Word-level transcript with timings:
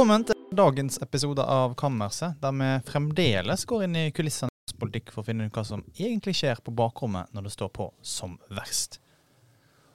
Velkommen 0.00 0.22
til 0.24 0.54
dagens 0.56 0.94
episode 1.04 1.44
av 1.44 1.74
Kammerset, 1.76 2.38
der 2.40 2.54
vi 2.56 2.68
fremdeles 2.88 3.66
går 3.68 3.82
inn 3.84 3.98
i 4.00 4.04
kulissene 4.16 4.48
i 4.48 4.76
politikk 4.80 5.12
for 5.12 5.20
å 5.20 5.26
finne 5.26 5.44
ut 5.44 5.52
hva 5.52 5.60
som 5.68 5.82
egentlig 5.90 6.32
skjer 6.38 6.62
på 6.64 6.72
bakrommet 6.72 7.28
når 7.36 7.44
det 7.44 7.52
står 7.52 7.68
på 7.76 7.90
som 8.00 8.38
verst. 8.48 8.96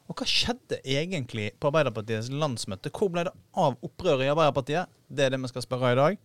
Og 0.05 0.13
hva 0.13 0.29
skjedde 0.29 0.77
egentlig 0.85 1.47
på 1.57 1.71
Arbeiderpartiets 1.71 2.29
landsmøte? 2.29 2.93
Hvor 2.93 3.09
ble 3.15 3.25
det 3.25 3.33
av 3.57 3.81
opprøret 3.81 4.27
i 4.27 4.29
Arbeiderpartiet? 4.29 4.93
Det 5.09 5.25
er 5.25 5.33
det 5.33 5.41
vi 5.41 5.53
skal 5.55 5.65
spørre 5.65 5.95
i 5.95 5.99
dag. 6.03 6.21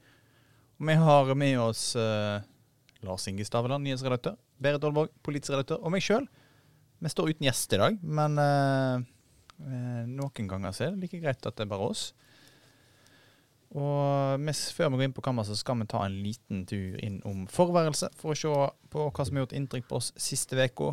Vi 0.77 1.01
har 1.07 1.35
med 1.47 1.65
oss 1.65 1.89
uh, 1.97 2.45
Lars 3.09 3.29
Inge 3.33 3.49
Staveland, 3.49 3.89
nyhetsredaktør. 3.89 4.37
Berit 4.61 4.85
Aalborg, 4.85 5.17
politisk 5.25 5.57
redaktør. 5.57 5.81
Og 5.81 5.97
meg 5.97 6.05
sjøl. 6.05 6.29
Vi 7.01 7.17
står 7.17 7.33
uten 7.33 7.49
gjest 7.49 7.73
i 7.73 7.81
dag, 7.81 7.97
men 8.05 8.37
eh, 8.45 9.11
noen 10.05 10.51
ganger 10.53 10.69
er 10.69 10.93
det 10.93 11.07
like 11.07 11.25
greit 11.25 11.49
at 11.49 11.57
det 11.57 11.65
er 11.65 11.79
bare 11.79 11.95
oss. 11.95 12.11
Og 13.79 14.41
mens, 14.43 14.65
før 14.75 14.91
vi 14.91 14.99
går 14.99 15.07
inn 15.07 15.15
på 15.15 15.23
kammer, 15.23 15.47
så 15.47 15.55
skal 15.59 15.79
vi 15.79 15.87
ta 15.91 16.03
en 16.03 16.17
liten 16.25 16.65
tur 16.67 16.97
inn 17.05 17.21
om 17.29 17.45
forværelse 17.51 18.11
for 18.19 18.35
å 18.35 18.39
se 18.39 18.55
på 18.91 19.07
hva 19.07 19.27
som 19.27 19.39
har 19.39 19.45
gjort 19.45 19.55
inntrykk 19.61 19.87
på 19.91 20.01
oss 20.01 20.11
siste 20.19 20.59
uka. 20.59 20.91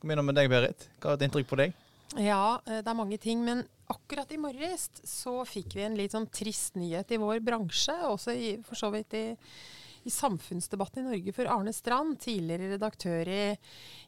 Begynner 0.00 0.24
med 0.24 0.38
deg, 0.38 0.48
Berit. 0.48 0.88
Hva 0.96 1.10
har 1.10 1.18
gjort 1.18 1.26
inntrykk 1.28 1.50
på 1.50 1.60
deg? 1.60 1.76
Ja, 2.16 2.60
eh, 2.64 2.80
det 2.80 2.88
er 2.88 2.96
mange 2.96 3.18
ting. 3.20 3.44
Men 3.44 3.66
akkurat 3.92 4.32
i 4.32 4.40
morges 4.40 4.88
så 5.04 5.42
fikk 5.44 5.76
vi 5.76 5.84
en 5.84 5.98
litt 5.98 6.16
sånn 6.16 6.30
trist 6.32 6.78
nyhet 6.80 7.12
i 7.12 7.20
vår 7.20 7.42
bransje. 7.44 7.94
Også 8.08 8.32
i, 8.32 8.54
for 8.64 8.80
så 8.80 8.90
vidt 8.94 9.18
i, 9.18 9.26
i 10.06 10.12
samfunnsdebatten 10.12 11.02
i 11.02 11.08
Norge. 11.10 11.34
For 11.36 11.50
Arne 11.50 11.72
Strand, 11.76 12.18
tidligere 12.22 12.74
redaktør 12.74 13.28
i, 13.28 13.44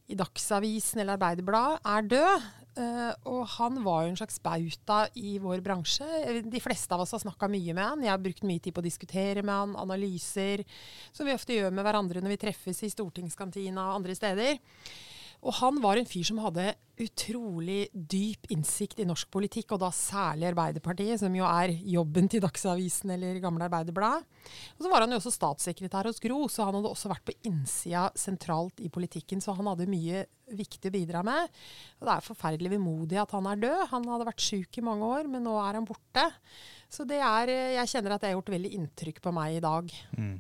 i 0.09 0.18
Dagsavisen 0.18 1.02
eller 1.02 1.18
Arbeiderbladet, 1.18 1.80
er 1.84 2.10
død. 2.15 2.51
Uh, 2.73 3.12
og 3.29 3.43
han 3.59 3.82
var 3.85 4.07
jo 4.07 4.13
en 4.15 4.16
slags 4.16 4.38
bauta 4.40 5.02
i 5.20 5.35
vår 5.43 5.60
bransje. 5.65 6.07
De 6.48 6.63
fleste 6.65 6.96
av 6.96 7.04
oss 7.04 7.13
har 7.13 7.20
snakka 7.20 7.51
mye 7.52 7.74
med 7.76 7.85
han. 7.85 8.04
Jeg 8.07 8.15
har 8.15 8.23
brukt 8.23 8.46
mye 8.48 8.63
tid 8.65 8.73
på 8.73 8.80
å 8.80 8.87
diskutere 8.87 9.45
med 9.45 9.52
han, 9.52 9.74
analyser, 9.82 10.65
som 11.13 11.29
vi 11.29 11.37
ofte 11.37 11.59
gjør 11.59 11.74
med 11.76 11.85
hverandre 11.85 12.24
når 12.24 12.32
vi 12.32 12.43
treffes 12.46 12.80
i 12.87 12.93
stortingskantina 12.95 13.90
og 13.90 14.01
andre 14.01 14.16
steder. 14.16 14.57
Og 15.43 15.57
han 15.59 15.80
var 15.82 15.98
en 15.98 16.07
fyr 16.07 16.26
som 16.29 16.38
hadde 16.43 16.68
utrolig 17.02 17.87
dyp 17.93 18.46
innsikt 18.54 19.01
i 19.02 19.07
norsk 19.09 19.30
politikk, 19.32 19.73
og 19.74 19.80
da 19.82 19.88
særlig 19.95 20.46
Arbeiderpartiet, 20.52 21.18
som 21.18 21.35
jo 21.35 21.46
er 21.48 21.73
jobben 21.88 22.29
til 22.30 22.43
Dagsavisen 22.45 23.10
eller 23.16 23.40
Gamle 23.43 23.66
Arbeiderblad. 23.66 24.23
Og 24.76 24.85
så 24.85 24.93
var 24.93 25.02
han 25.02 25.15
jo 25.15 25.18
også 25.18 25.32
statssekretær 25.35 26.07
hos 26.07 26.23
Gro, 26.23 26.45
så 26.52 26.68
han 26.68 26.79
hadde 26.79 26.93
også 26.93 27.10
vært 27.10 27.26
på 27.26 27.35
innsida 27.48 28.04
sentralt 28.18 28.85
i 28.85 28.93
politikken, 28.93 29.43
så 29.43 29.57
han 29.59 29.73
hadde 29.73 29.88
mye 29.90 30.23
viktig 30.52 30.93
å 30.93 30.95
bidra 30.95 31.24
med. 31.26 31.51
Og 31.98 32.07
det 32.07 32.15
er 32.15 32.29
forferdelig 32.29 32.74
vemodig 32.76 33.18
at 33.23 33.35
han 33.35 33.48
er 33.51 33.66
død. 33.66 33.82
Han 33.96 34.09
hadde 34.13 34.29
vært 34.29 34.46
sjuk 34.46 34.79
i 34.79 34.87
mange 34.87 35.10
år, 35.16 35.32
men 35.32 35.46
nå 35.48 35.57
er 35.65 35.80
han 35.80 35.88
borte. 35.88 36.29
Så 36.93 37.09
det 37.09 37.23
er 37.24 37.51
Jeg 37.80 37.88
kjenner 37.96 38.15
at 38.15 38.23
det 38.23 38.30
har 38.30 38.38
gjort 38.38 38.52
veldig 38.52 38.74
inntrykk 38.79 39.23
på 39.24 39.35
meg 39.35 39.59
i 39.59 39.65
dag. 39.65 39.90
Mm. 40.15 40.35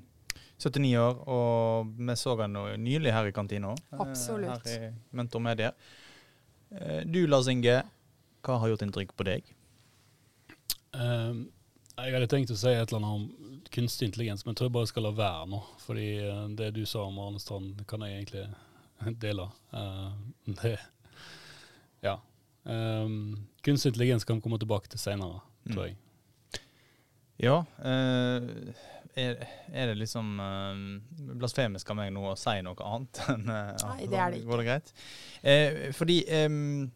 79 0.62 0.92
år, 1.02 1.22
og 1.28 1.94
vi 1.98 2.16
så 2.18 2.36
han 2.40 2.58
nylig 2.82 3.12
her 3.14 3.28
i 3.28 3.34
kantina. 3.34 3.74
Absolutt. 4.02 4.68
Her 4.68 4.90
i 4.90 4.92
Mentor 5.18 5.42
Media. 5.42 5.72
Du 7.04 7.26
Lars 7.26 7.50
Inge, 7.52 7.82
hva 8.42 8.58
har 8.62 8.72
gjort 8.72 8.84
inntrykk 8.86 9.12
på 9.18 9.26
deg? 9.28 9.50
Uh, 10.96 11.44
jeg 11.98 12.14
hadde 12.14 12.28
tenkt 12.30 12.52
å 12.52 12.58
si 12.58 12.72
et 12.72 12.90
eller 12.90 13.00
annet 13.00 13.16
om 13.16 13.60
kunstig 13.72 14.08
intelligens, 14.08 14.44
men 14.44 14.52
jeg 14.52 14.60
tror 14.60 14.68
jeg 14.68 14.76
bare 14.76 14.90
skal 14.90 15.06
la 15.06 15.12
være 15.16 15.48
nå. 15.52 15.60
Fordi 15.84 16.08
det 16.58 16.72
du 16.76 16.82
sa 16.88 17.06
om 17.06 17.20
Arne 17.22 17.40
Strand, 17.42 17.84
kan 17.88 18.04
jeg 18.04 18.20
egentlig 18.20 18.46
dele. 19.24 19.48
Uh, 19.74 20.12
det 20.60 20.78
Ja. 22.02 22.18
Um, 22.64 23.48
kunstig 23.62 23.92
intelligens 23.92 24.24
kan 24.24 24.38
vi 24.38 24.44
komme 24.44 24.58
tilbake 24.62 24.90
til 24.90 25.00
seinere, 25.02 25.42
tror 25.70 25.88
jeg. 25.88 25.96
Ja. 27.42 27.62
Uh, 27.78 28.72
er, 29.18 29.42
er, 29.72 29.90
det 29.90 29.98
liksom 30.00 30.38
uh, 30.40 31.34
blasfemisk 31.36 31.90
av 31.92 31.98
meg 31.98 32.12
nå 32.14 32.24
å 32.30 32.36
si 32.38 32.54
noe 32.64 32.88
annet 32.88 33.20
enn 33.32 33.44
uh, 33.50 33.72
Nei, 33.90 34.08
det 34.08 34.18
er 34.18 34.32
det 34.32 34.40
ikke. 34.40 34.48
Går 34.50 34.62
det 34.62 34.68
greit? 34.68 34.92
Uh, 35.42 35.80
fordi 35.96 36.18
um, 36.46 36.86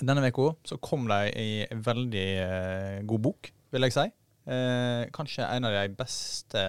denne 0.00 0.30
uka 0.30 0.50
så 0.68 0.78
kom 0.82 1.06
det 1.10 1.20
en 1.36 1.84
veldig 1.84 2.26
uh, 2.40 2.96
god 3.08 3.26
bok, 3.28 3.52
vil 3.72 3.88
jeg 3.88 3.96
si. 3.96 4.08
kanskje 5.16 5.42
en 5.42 5.66
av 5.66 5.72
de 5.74 5.96
beste 5.98 6.60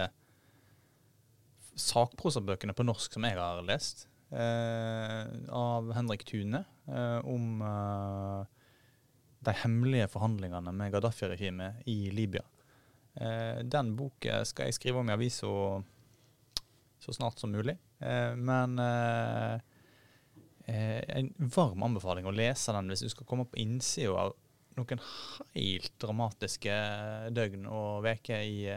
sakprosabøkene 1.78 2.74
på 2.74 2.86
norsk 2.88 3.14
som 3.14 3.26
jeg 3.28 3.38
har 3.38 3.60
lest. 3.62 4.08
av 4.34 5.92
Henrik 5.94 6.24
Thune 6.26 6.64
om 7.22 7.62
de 9.46 9.54
hemmelige 9.62 10.08
forhandlingene 10.10 10.74
med 10.74 10.90
Gaddafi-regimet 10.92 11.86
i 11.86 12.10
Libya. 12.10 12.42
Eh, 13.20 13.64
den 13.64 13.94
boken 13.98 14.46
skal 14.46 14.68
jeg 14.68 14.76
skrive 14.76 15.00
om 15.02 15.08
i 15.10 15.16
avisa 15.16 15.48
så 16.98 17.14
snart 17.14 17.38
som 17.38 17.50
mulig. 17.50 17.74
Eh, 17.98 18.34
men 18.36 18.78
eh, 18.78 19.56
en 20.68 21.32
varm 21.38 21.82
anbefaling 21.82 22.28
å 22.28 22.34
lese 22.34 22.74
den 22.76 22.92
hvis 22.92 23.06
du 23.06 23.10
skal 23.10 23.26
komme 23.26 23.48
på 23.48 23.58
innsida 23.62 24.28
av 24.28 24.36
noen 24.78 25.00
helt 25.56 25.94
dramatiske 25.98 26.74
døgn 27.34 27.64
og 27.66 28.06
uker 28.06 28.44
i, 28.44 28.76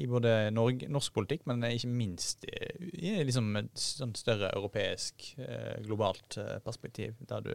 i, 0.00 0.08
både 0.10 0.48
Norge, 0.50 0.88
norsk 0.90 1.12
politikk, 1.14 1.44
men 1.46 1.62
ikke 1.68 1.92
minst 1.92 2.48
i, 2.48 3.12
liksom 3.20 3.52
et 3.60 3.76
sånn 3.78 4.16
større 4.18 4.48
europeisk, 4.56 5.28
globalt 5.84 6.40
perspektiv. 6.64 7.14
Der 7.28 7.44
du 7.44 7.52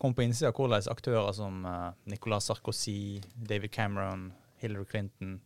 kommer 0.00 0.18
på 0.18 0.26
innsida 0.26 0.50
hvordan 0.56 0.90
aktører 0.90 1.30
som 1.36 1.62
Nicolas 2.10 2.48
Sarkozy, 2.50 3.20
David 3.36 3.70
Cameron, 3.76 4.32
Hillary 4.66 4.88
Clinton 4.90 5.36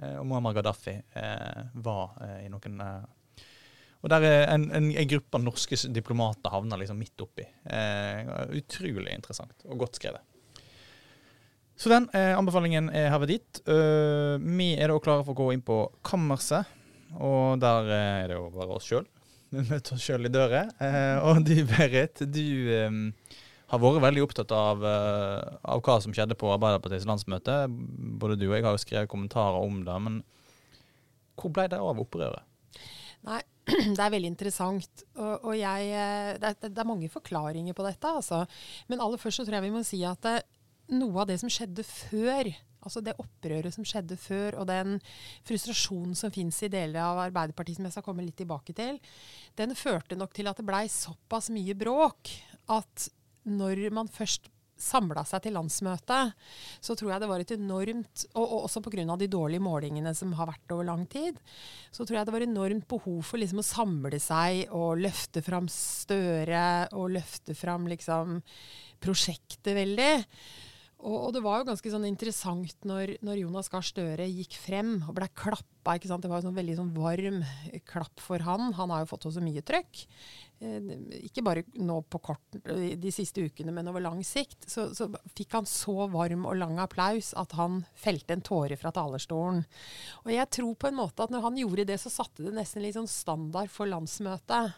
eh, 0.00 0.16
og 0.16 0.26
Muammar 0.30 0.56
Gaddafi 0.56 0.96
eh, 0.96 1.62
var 1.84 2.16
eh, 2.24 2.46
i 2.46 2.52
noen 2.52 2.80
og 4.00 4.08
der 4.08 4.24
er 4.24 4.46
en, 4.54 4.62
en, 4.72 4.86
en, 4.96 5.08
gruppe 5.10 5.36
av 5.36 5.42
norske 5.44 5.76
diplomater 5.92 6.48
havna 6.54 6.78
liksom 6.80 6.96
midt 6.96 7.20
oppi. 7.20 7.44
Utrolig 8.56 9.12
interessant 9.12 9.66
og 9.66 9.82
godt 9.82 9.98
skrevet. 10.00 10.24
Så 11.80 11.88
den 11.88 12.10
eh, 12.12 12.34
anbefalingen 12.36 12.90
er 12.92 13.08
herved 13.08 13.30
dit. 13.32 13.60
Uh, 13.64 14.36
vi 14.36 14.74
er 14.76 14.92
da 14.92 14.98
klare 15.00 15.24
for 15.24 15.32
å 15.32 15.38
gå 15.38 15.54
inn 15.54 15.62
på 15.64 15.78
kammerset, 16.04 16.68
og 17.16 17.56
der 17.62 17.88
er 17.96 18.26
det 18.28 18.36
jo 18.36 18.50
bare 18.52 18.76
oss 18.76 18.88
sjøl. 18.90 19.06
Vi 19.50 19.64
møter 19.64 19.96
oss 19.96 20.04
sjøl 20.04 20.28
i 20.28 20.32
døra. 20.32 20.66
Uh, 20.76 21.30
og 21.30 21.40
du, 21.48 21.54
Berit, 21.70 22.20
du 22.28 22.44
um, 22.84 23.00
har 23.70 23.82
vært 23.82 24.02
veldig 24.02 24.22
opptatt 24.26 24.52
av, 24.54 24.82
uh, 24.82 25.58
av, 25.62 25.82
hva 25.86 25.96
som 26.02 26.14
skjedde 26.14 26.38
på 26.38 26.50
Arbeiderpartiets 26.50 27.06
landsmøte. 27.08 27.62
Både 27.70 28.38
du 28.38 28.48
og 28.48 28.56
jeg 28.56 28.66
har 28.66 28.74
jo 28.74 28.82
skrevet 28.82 29.10
kommentarer 29.12 29.58
om 29.62 29.82
det. 29.86 29.98
Men 30.06 30.20
hvor 31.38 31.52
ble 31.54 31.68
det 31.70 31.78
av 31.80 32.00
opprøret? 32.02 32.46
Nei, 33.28 33.40
det 33.96 34.00
er 34.00 34.14
veldig 34.14 34.32
interessant. 34.32 35.04
Og, 35.16 35.50
og 35.50 35.54
jeg, 35.58 35.92
eh, 35.92 36.32
det, 36.40 36.54
er, 36.54 36.58
det, 36.66 36.74
er, 36.74 36.88
mange 36.88 37.10
forklaringer 37.12 37.76
på 37.76 37.86
dette. 37.86 38.16
Altså. 38.20 38.42
Men 38.90 39.04
aller 39.04 39.20
først 39.20 39.42
så 39.42 39.46
tror 39.46 39.60
jeg 39.60 39.68
vi 39.68 39.76
må 39.76 39.84
si 39.86 40.02
at 40.08 40.22
det, 40.26 40.40
eh, 40.40 40.56
noe 40.98 41.22
av 41.22 41.30
det 41.30 41.36
som 41.38 41.50
skjedde 41.52 41.84
før, 41.86 42.48
altså 42.82 42.98
det 43.04 43.12
opprøret 43.22 43.70
som 43.76 43.86
skjedde 43.86 44.16
før, 44.18 44.56
og 44.58 44.66
den 44.66 44.96
frustrasjonen 45.46 46.16
som 46.18 46.32
fins 46.34 46.58
i 46.66 46.70
deler 46.72 46.98
av 47.04 47.20
Arbeiderpartiet, 47.28 47.78
som 47.78 47.86
jeg 47.86 47.94
skal 47.94 48.06
komme 48.08 48.24
litt 48.26 48.40
tilbake 48.40 48.74
til, 48.74 48.98
den 49.60 49.76
førte 49.78 50.18
nok 50.18 50.34
til 50.34 50.50
at 50.50 50.58
det 50.58 50.66
blei 50.66 50.88
såpass 50.90 51.52
mye 51.54 51.76
bråk 51.78 52.32
at 52.74 53.06
når 53.48 53.86
man 53.94 54.10
først 54.10 54.50
samla 54.80 55.24
seg 55.28 55.44
til 55.44 55.54
landsmøtet, 55.56 56.32
så 56.80 56.96
tror 56.96 57.12
jeg 57.12 57.22
det 57.22 57.28
var 57.30 57.42
et 57.42 57.52
enormt 57.52 58.24
Og, 58.32 58.44
og 58.44 58.64
også 58.64 58.82
pga. 58.84 59.04
de 59.20 59.28
dårlige 59.28 59.60
målingene 59.60 60.14
som 60.16 60.32
har 60.38 60.48
vært 60.48 60.72
over 60.72 60.88
lang 60.88 61.06
tid, 61.10 61.36
så 61.92 62.04
tror 62.04 62.18
jeg 62.18 62.26
det 62.26 62.34
var 62.36 62.46
enormt 62.46 62.88
behov 62.88 63.22
for 63.26 63.38
liksom 63.38 63.60
å 63.60 63.66
samle 63.66 64.20
seg 64.20 64.72
og 64.72 65.02
løfte 65.04 65.42
fram 65.44 65.68
Støre 65.70 66.88
og 66.96 67.12
løfte 67.12 67.54
fram 67.54 67.86
liksom 67.90 68.40
prosjektet 69.00 69.76
veldig. 69.76 70.12
Og, 71.00 71.16
og, 71.16 71.30
det 71.32 71.40
var 71.44 71.60
jo 71.60 71.68
ganske 71.70 71.90
sånn 71.92 72.04
interessant 72.08 72.74
når, 72.88 73.14
når 73.24 73.40
Jonas 73.40 73.70
Gahr 73.72 73.84
Støre 73.84 74.26
gikk 74.28 74.56
frem 74.60 74.98
og 75.08 75.14
ble 75.16 75.28
klappa. 75.32 75.94
ikke 75.96 76.10
sant? 76.10 76.24
Det 76.24 76.30
var 76.30 76.42
en 76.42 76.50
sånn 76.50 76.58
veldig 76.58 76.76
sånn 76.76 76.92
varm 76.92 77.40
klapp 77.88 78.20
for 78.20 78.44
han. 78.44 78.74
Han 78.76 78.92
har 78.92 79.04
jo 79.04 79.10
fått 79.14 79.28
så 79.32 79.44
mye 79.44 79.64
trøkk. 79.64 80.02
Eh, 80.60 80.90
ikke 81.30 81.44
bare 81.46 81.64
nå 81.80 82.02
på 82.04 82.20
kort 82.28 82.58
de 82.60 83.14
siste 83.14 83.46
ukene, 83.48 83.72
men 83.72 83.88
over 83.88 84.04
lang 84.04 84.20
sikt. 84.26 84.68
Så, 84.68 84.90
så, 84.96 85.08
fikk 85.38 85.56
han 85.56 85.68
så 85.68 86.04
varm 86.12 86.44
og 86.50 86.60
lang 86.60 86.76
applaus 86.82 87.32
at 87.38 87.56
han 87.56 87.80
felte 87.96 88.36
en 88.36 88.44
tåre 88.44 88.76
fra 88.80 88.92
talerstolen. 88.92 89.64
Og 90.26 90.34
jeg 90.34 90.52
tror 90.58 90.76
på 90.76 90.90
en 90.90 91.00
måte 91.00 91.24
at 91.24 91.32
når 91.32 91.48
han 91.48 91.64
gjorde 91.64 91.88
det, 91.94 92.00
så 92.02 92.12
satte 92.12 92.44
det 92.44 92.54
nesten 92.60 92.84
litt 92.84 92.98
sånn 92.98 93.10
standard 93.10 93.72
for 93.72 93.88
landsmøtet. 93.88 94.76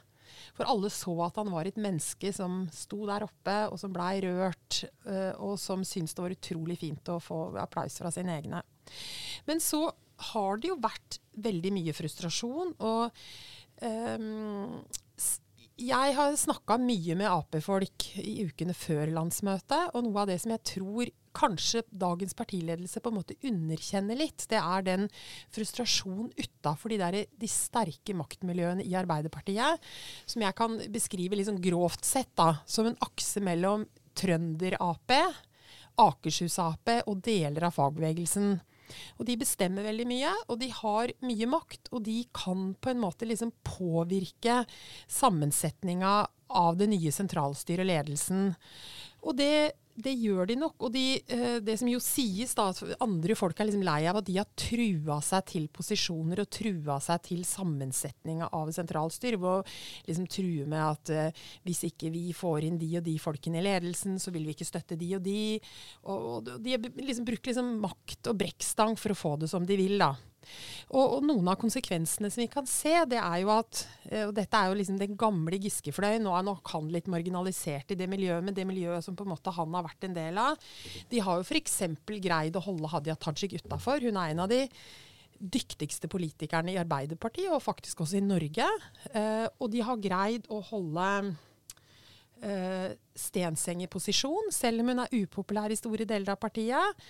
For 0.56 0.68
alle 0.68 0.90
så 0.92 1.14
at 1.26 1.38
han 1.40 1.50
var 1.52 1.68
et 1.68 1.80
menneske 1.80 2.32
som 2.34 2.64
sto 2.74 3.02
der 3.08 3.26
oppe, 3.26 3.56
og 3.70 3.78
som 3.80 3.94
blei 3.94 4.16
rørt, 4.24 4.82
uh, 5.08 5.32
og 5.42 5.56
som 5.60 5.84
syntes 5.86 6.16
det 6.16 6.24
var 6.24 6.36
utrolig 6.36 6.78
fint 6.82 7.12
å 7.12 7.20
få 7.22 7.44
applaus 7.62 7.98
fra 8.02 8.12
sine 8.14 8.38
egne. 8.40 8.62
Men 9.48 9.62
så 9.62 9.86
har 10.32 10.60
det 10.60 10.70
jo 10.70 10.80
vært 10.82 11.18
veldig 11.42 11.72
mye 11.74 11.94
frustrasjon, 11.96 12.74
og 12.84 13.22
um, 13.82 14.82
jeg 15.82 16.14
har 16.16 16.36
snakka 16.38 16.76
mye 16.80 17.16
med 17.18 17.28
Ap-folk 17.30 18.06
i 18.20 18.44
ukene 18.46 18.74
før 18.76 19.10
landsmøtet, 19.14 19.92
og 19.92 20.06
noe 20.06 20.22
av 20.22 20.30
det 20.30 20.38
som 20.42 20.52
jeg 20.54 20.64
tror 20.68 21.10
kanskje 21.36 21.82
dagens 21.88 22.36
partiledelse 22.36 23.00
på 23.00 23.10
en 23.10 23.16
måte 23.16 23.36
underkjenner 23.48 24.18
litt, 24.20 24.44
det 24.50 24.60
er 24.60 24.84
den 24.86 25.06
frustrasjonen 25.54 26.30
utafor 26.36 26.92
de, 26.92 27.24
de 27.24 27.50
sterke 27.50 28.16
maktmiljøene 28.16 28.84
i 28.84 28.96
Arbeiderpartiet, 28.98 29.80
som 30.28 30.44
jeg 30.44 30.58
kan 30.58 30.76
beskrive 30.92 31.40
sånn 31.46 31.62
grovt 31.64 32.04
sett 32.06 32.34
da, 32.38 32.60
som 32.66 32.90
en 32.90 33.00
akse 33.04 33.42
mellom 33.44 33.86
Trønder-Ap, 34.18 35.16
Akershus-Ap 36.02 36.92
og 37.08 37.24
deler 37.24 37.68
av 37.68 37.74
fagbevegelsen. 37.78 38.60
Og 39.18 39.26
de 39.28 39.38
bestemmer 39.40 39.86
veldig 39.86 40.06
mye, 40.10 40.32
og 40.48 40.60
de 40.62 40.70
har 40.82 41.14
mye 41.24 41.48
makt. 41.50 41.92
Og 41.92 42.04
de 42.08 42.18
kan 42.34 42.72
på 42.80 42.92
en 42.92 43.02
måte 43.02 43.28
liksom 43.28 43.54
påvirke 43.66 44.62
sammensetninga 45.10 46.14
av 46.52 46.76
det 46.80 46.90
nye 46.92 47.12
sentralstyret 47.14 47.84
og 47.84 47.90
ledelsen. 47.92 48.50
Og 49.22 49.38
det, 49.38 49.54
det 49.94 50.12
gjør 50.16 50.48
de 50.48 50.56
nok. 50.56 50.76
Og 50.86 50.92
de, 50.94 51.20
eh, 51.28 51.58
det 51.60 51.76
som 51.80 51.88
jo 51.90 52.00
sies, 52.02 52.54
da, 52.56 52.68
at 52.72 53.02
andre 53.04 53.36
folk 53.36 53.58
er 53.60 53.68
liksom 53.68 53.84
lei 53.84 54.00
av 54.08 54.20
at 54.20 54.26
de 54.28 54.38
har 54.38 54.48
trua 54.56 55.18
seg 55.24 55.44
til 55.50 55.68
posisjoner 55.68 56.40
og 56.42 56.50
trua 56.52 56.98
seg 57.02 57.22
til 57.28 57.44
sammensetninga 57.44 58.48
av 58.56 58.72
sentralstyret. 58.72 59.40
Og 59.42 59.68
liksom 60.08 60.26
true 60.32 60.66
med 60.66 60.82
at 60.82 61.12
eh, 61.12 61.44
hvis 61.66 61.84
ikke 61.90 62.12
vi 62.14 62.30
får 62.36 62.68
inn 62.68 62.80
de 62.80 62.94
og 62.98 63.06
de 63.06 63.18
folkene 63.20 63.60
i 63.60 63.66
ledelsen, 63.68 64.18
så 64.22 64.32
vil 64.34 64.48
vi 64.48 64.56
ikke 64.56 64.68
støtte 64.68 64.98
de 64.98 65.14
og 65.18 65.24
de. 65.26 65.60
Og, 66.04 66.28
og 66.32 66.52
de 66.62 66.76
har 66.76 66.92
liksom 67.02 67.28
brukt 67.28 67.52
liksom 67.52 67.74
makt 67.82 68.32
og 68.32 68.38
brekkstang 68.40 68.96
for 68.96 69.12
å 69.12 69.18
få 69.18 69.36
det 69.42 69.52
som 69.52 69.66
de 69.68 69.76
vil, 69.78 69.98
da. 70.00 70.14
Og, 70.92 71.18
og 71.18 71.26
noen 71.26 71.50
av 71.52 71.58
konsekvensene 71.60 72.30
som 72.32 72.42
vi 72.42 72.48
kan 72.52 72.66
se, 72.68 72.94
det 73.08 73.20
er 73.20 73.38
jo 73.42 73.52
at 73.54 73.84
eh, 74.10 74.24
Og 74.26 74.34
dette 74.36 74.58
er 74.58 74.70
jo 74.70 74.78
liksom 74.80 74.98
den 75.00 75.14
gamle 75.18 75.60
Giskefløyen. 75.62 76.24
Nå 76.26 76.34
er 76.36 76.46
nok 76.46 76.74
han 76.74 76.90
litt 76.92 77.10
marginalisert 77.12 77.94
i 77.94 77.98
det 77.98 78.08
miljøet, 78.10 78.44
men 78.44 78.56
det 78.56 78.66
miljøet 78.68 79.06
som 79.06 79.16
på 79.18 79.26
en 79.26 79.32
måte 79.34 79.54
han 79.54 79.78
har 79.78 79.86
vært 79.86 80.08
en 80.08 80.18
del 80.18 80.42
av. 80.42 80.68
De 81.10 81.22
har 81.22 81.40
jo 81.40 81.46
f.eks. 81.46 81.80
greid 82.22 82.58
å 82.58 82.66
holde 82.66 82.92
Hadia 82.92 83.16
Tajik 83.16 83.56
utafor. 83.60 84.02
Hun 84.04 84.20
er 84.20 84.34
en 84.34 84.44
av 84.44 84.52
de 84.52 84.66
dyktigste 85.42 86.06
politikerne 86.10 86.74
i 86.74 86.78
Arbeiderpartiet, 86.80 87.50
og 87.50 87.62
faktisk 87.64 88.04
også 88.04 88.20
i 88.20 88.24
Norge. 88.24 88.66
Eh, 89.10 89.46
og 89.58 89.72
de 89.72 89.82
har 89.82 90.02
greid 90.02 90.46
å 90.52 90.60
holde 90.68 91.08
eh, 92.42 92.92
Stenseng 93.18 93.82
i 93.82 93.90
posisjon, 93.90 94.52
selv 94.54 94.84
om 94.84 94.92
hun 94.92 95.02
er 95.04 95.16
upopulær 95.22 95.72
i 95.72 95.78
store 95.78 96.06
deler 96.08 96.34
av 96.34 96.40
partiet. 96.42 97.02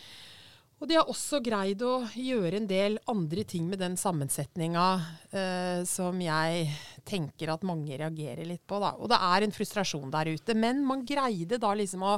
Og 0.82 0.88
de 0.90 0.96
har 0.98 1.06
også 1.06 1.38
greid 1.46 1.82
å 1.86 2.00
gjøre 2.10 2.58
en 2.58 2.66
del 2.66 2.96
andre 3.06 3.44
ting 3.46 3.68
med 3.70 3.78
den 3.78 3.94
sammensetninga 3.94 4.86
eh, 5.30 5.82
som 5.86 6.18
jeg 6.18 6.64
tenker 7.06 7.52
at 7.52 7.66
mange 7.66 7.94
reagerer 8.00 8.42
litt 8.48 8.64
på. 8.66 8.80
Da. 8.82 8.96
Og 8.98 9.06
det 9.12 9.20
er 9.22 9.46
en 9.46 9.54
frustrasjon 9.54 10.10
der 10.10 10.32
ute. 10.34 10.56
Men 10.58 10.82
man 10.82 11.04
greide 11.06 11.60
da 11.62 11.70
liksom 11.78 12.02
å 12.02 12.16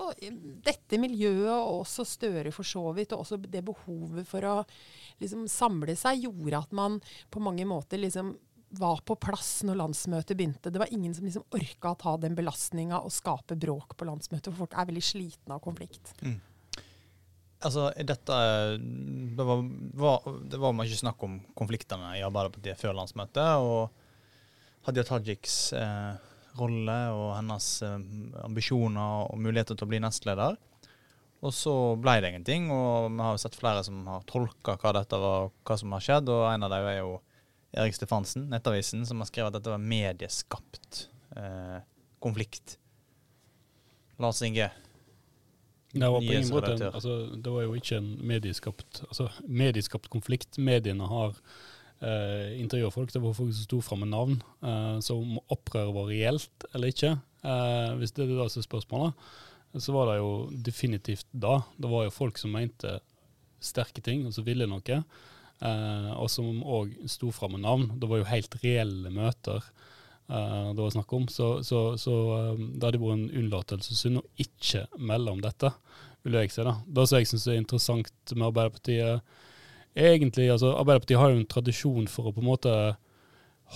og 0.00 0.16
dette 0.64 0.96
miljøet, 0.96 1.50
og 1.52 1.82
også 1.82 2.06
Støre 2.08 2.52
for 2.54 2.64
så 2.64 2.86
vidt, 2.96 3.10
og 3.12 3.20
også 3.24 3.36
det 3.42 3.60
behovet 3.66 4.24
for 4.28 4.46
å 4.48 4.54
liksom 5.20 5.42
samle 5.50 5.92
seg, 5.98 6.22
gjorde 6.24 6.62
at 6.62 6.72
man 6.72 6.96
på 7.28 7.42
mange 7.44 7.66
måter 7.68 8.00
liksom 8.00 8.30
var 8.80 9.02
på 9.04 9.16
plass 9.20 9.64
når 9.66 9.76
landsmøtet 9.80 10.38
begynte. 10.38 10.72
Det 10.72 10.80
var 10.80 10.92
ingen 10.94 11.12
som 11.12 11.26
liksom 11.26 11.44
orka 11.52 11.92
å 11.92 11.98
ta 12.00 12.14
den 12.22 12.38
belastninga 12.38 13.02
og 13.02 13.12
skape 13.12 13.58
bråk 13.60 13.96
på 13.98 14.08
landsmøtet, 14.08 14.48
for 14.52 14.64
folk 14.64 14.78
er 14.78 14.88
veldig 14.88 15.04
slitne 15.04 15.58
av 15.58 15.60
konflikt. 15.64 16.14
Altså, 17.60 17.90
dette 17.92 18.36
Det 19.36 19.44
var, 19.44 19.64
var, 20.00 20.28
det 20.48 20.60
var 20.60 20.76
mye 20.76 20.96
snakk 20.96 21.20
om 21.26 21.38
konfliktene 21.58 22.14
i 22.16 22.24
Arbeiderpartiet 22.24 22.80
før 22.80 22.96
landsmøtet. 22.96 23.60
Og 23.60 24.86
Hadia 24.86 25.04
Tajiks 25.04 25.56
eh, 25.76 26.14
rolle 26.56 26.98
og 27.12 27.34
hennes 27.36 27.68
eh, 27.84 27.96
ambisjoner 28.46 29.28
og 29.28 29.40
muligheter 29.44 29.76
til 29.76 29.86
å 29.86 29.92
bli 29.92 30.00
nestleder. 30.02 30.56
Og 31.40 31.54
så 31.56 31.72
ble 31.96 32.18
det 32.20 32.32
ingenting, 32.34 32.68
og 32.72 33.08
vi 33.14 33.24
har 33.24 33.36
jo 33.36 33.40
sett 33.40 33.56
flere 33.56 33.84
som 33.84 34.02
har 34.08 34.24
tolka 34.28 34.74
hva 34.80 34.92
dette 34.98 35.20
var, 35.20 35.48
hva 35.64 35.76
som 35.80 35.94
har 35.96 36.04
skjedd. 36.04 36.32
Og 36.32 36.44
en 36.50 36.66
av 36.66 36.72
dem 36.72 36.88
er 36.88 36.98
jo 36.98 37.14
Erik 37.76 37.96
Stefansen, 37.96 38.48
Nettavisen, 38.52 39.06
som 39.08 39.22
har 39.22 39.28
skrevet 39.30 39.52
at 39.52 39.60
dette 39.60 39.72
var 39.72 39.80
medieskapt 39.80 41.06
eh, 41.36 41.80
konflikt. 42.20 42.76
Lars 44.20 44.42
Inge, 44.44 44.68
Det 45.92 46.06
var 46.06 46.20
på 46.20 46.32
ingen 46.32 46.52
måte 46.52 46.72
en, 46.76 46.82
altså, 46.94 47.14
Det 47.34 47.50
var 47.50 47.64
jo 47.66 47.74
ikke 47.74 47.96
en 47.98 48.10
medieskapt 48.22 49.02
altså, 49.08 49.26
medieskapt 49.46 50.10
konflikt. 50.12 50.58
Mediene 50.62 51.08
har 51.10 51.34
eh, 52.00 52.60
intervjua 52.60 52.92
folk. 52.94 53.12
Det 53.12 53.22
var 53.22 53.34
folk 53.34 53.52
som 53.56 53.66
sto 53.66 53.80
fram 53.84 54.04
med 54.04 54.12
navn. 54.12 54.36
eh, 54.62 54.98
så 55.02 55.18
om 55.18 55.38
opprøret 55.50 55.94
var 55.96 56.10
reelt 56.12 56.66
eller 56.74 56.94
ikke, 56.94 57.16
eh, 57.42 57.94
hvis 57.98 58.14
det 58.14 58.26
er 58.26 58.34
det 58.36 58.50
som 58.52 58.62
er 58.62 58.68
spørsmålet, 58.68 59.30
så 59.78 59.94
var 59.94 60.10
det 60.10 60.18
jo 60.18 60.30
definitivt 60.66 61.26
da. 61.32 61.60
Det 61.78 61.90
var 61.90 62.06
jo 62.06 62.14
folk 62.14 62.38
som 62.38 62.54
mente 62.54 62.98
sterke 63.60 64.02
ting, 64.02 64.24
og 64.26 64.34
som 64.34 64.46
ville 64.46 64.66
noe. 64.66 65.02
eh, 65.60 66.12
og 66.16 66.30
som 66.32 66.62
òg 66.62 66.94
sto 67.06 67.30
fram 67.30 67.52
med 67.52 67.60
navn. 67.66 68.00
Det 68.00 68.08
var 68.08 68.22
jo 68.22 68.30
helt 68.30 68.54
reelle 68.62 69.10
møter 69.10 69.62
eh, 70.30 70.70
det 70.70 70.80
var 70.80 70.94
snakk 70.94 71.12
om. 71.18 71.28
Så, 71.28 71.50
så, 71.66 71.82
så 72.00 72.16
um, 72.54 72.64
det 72.76 72.86
hadde 72.86 73.02
vært 73.02 73.18
en 73.18 73.42
unnlatelsessynd 73.42 74.22
å 74.22 74.26
ikke 74.40 74.86
melde 74.98 75.34
om 75.34 75.44
dette, 75.44 75.72
vil 76.24 76.40
jeg 76.40 76.54
si. 76.54 76.64
da. 76.66 76.78
Det 76.86 77.06
som 77.08 77.20
jeg 77.20 77.30
syns 77.32 77.46
er 77.48 77.60
interessant 77.60 78.34
med 78.36 78.48
Arbeiderpartiet 78.48 79.38
egentlig, 79.98 80.50
altså 80.52 80.74
Arbeiderpartiet 80.76 81.20
har 81.20 81.32
jo 81.32 81.40
en 81.40 81.50
tradisjon 81.50 82.10
for 82.10 82.30
å 82.30 82.34
på 82.34 82.44
en 82.44 82.50
måte 82.50 82.74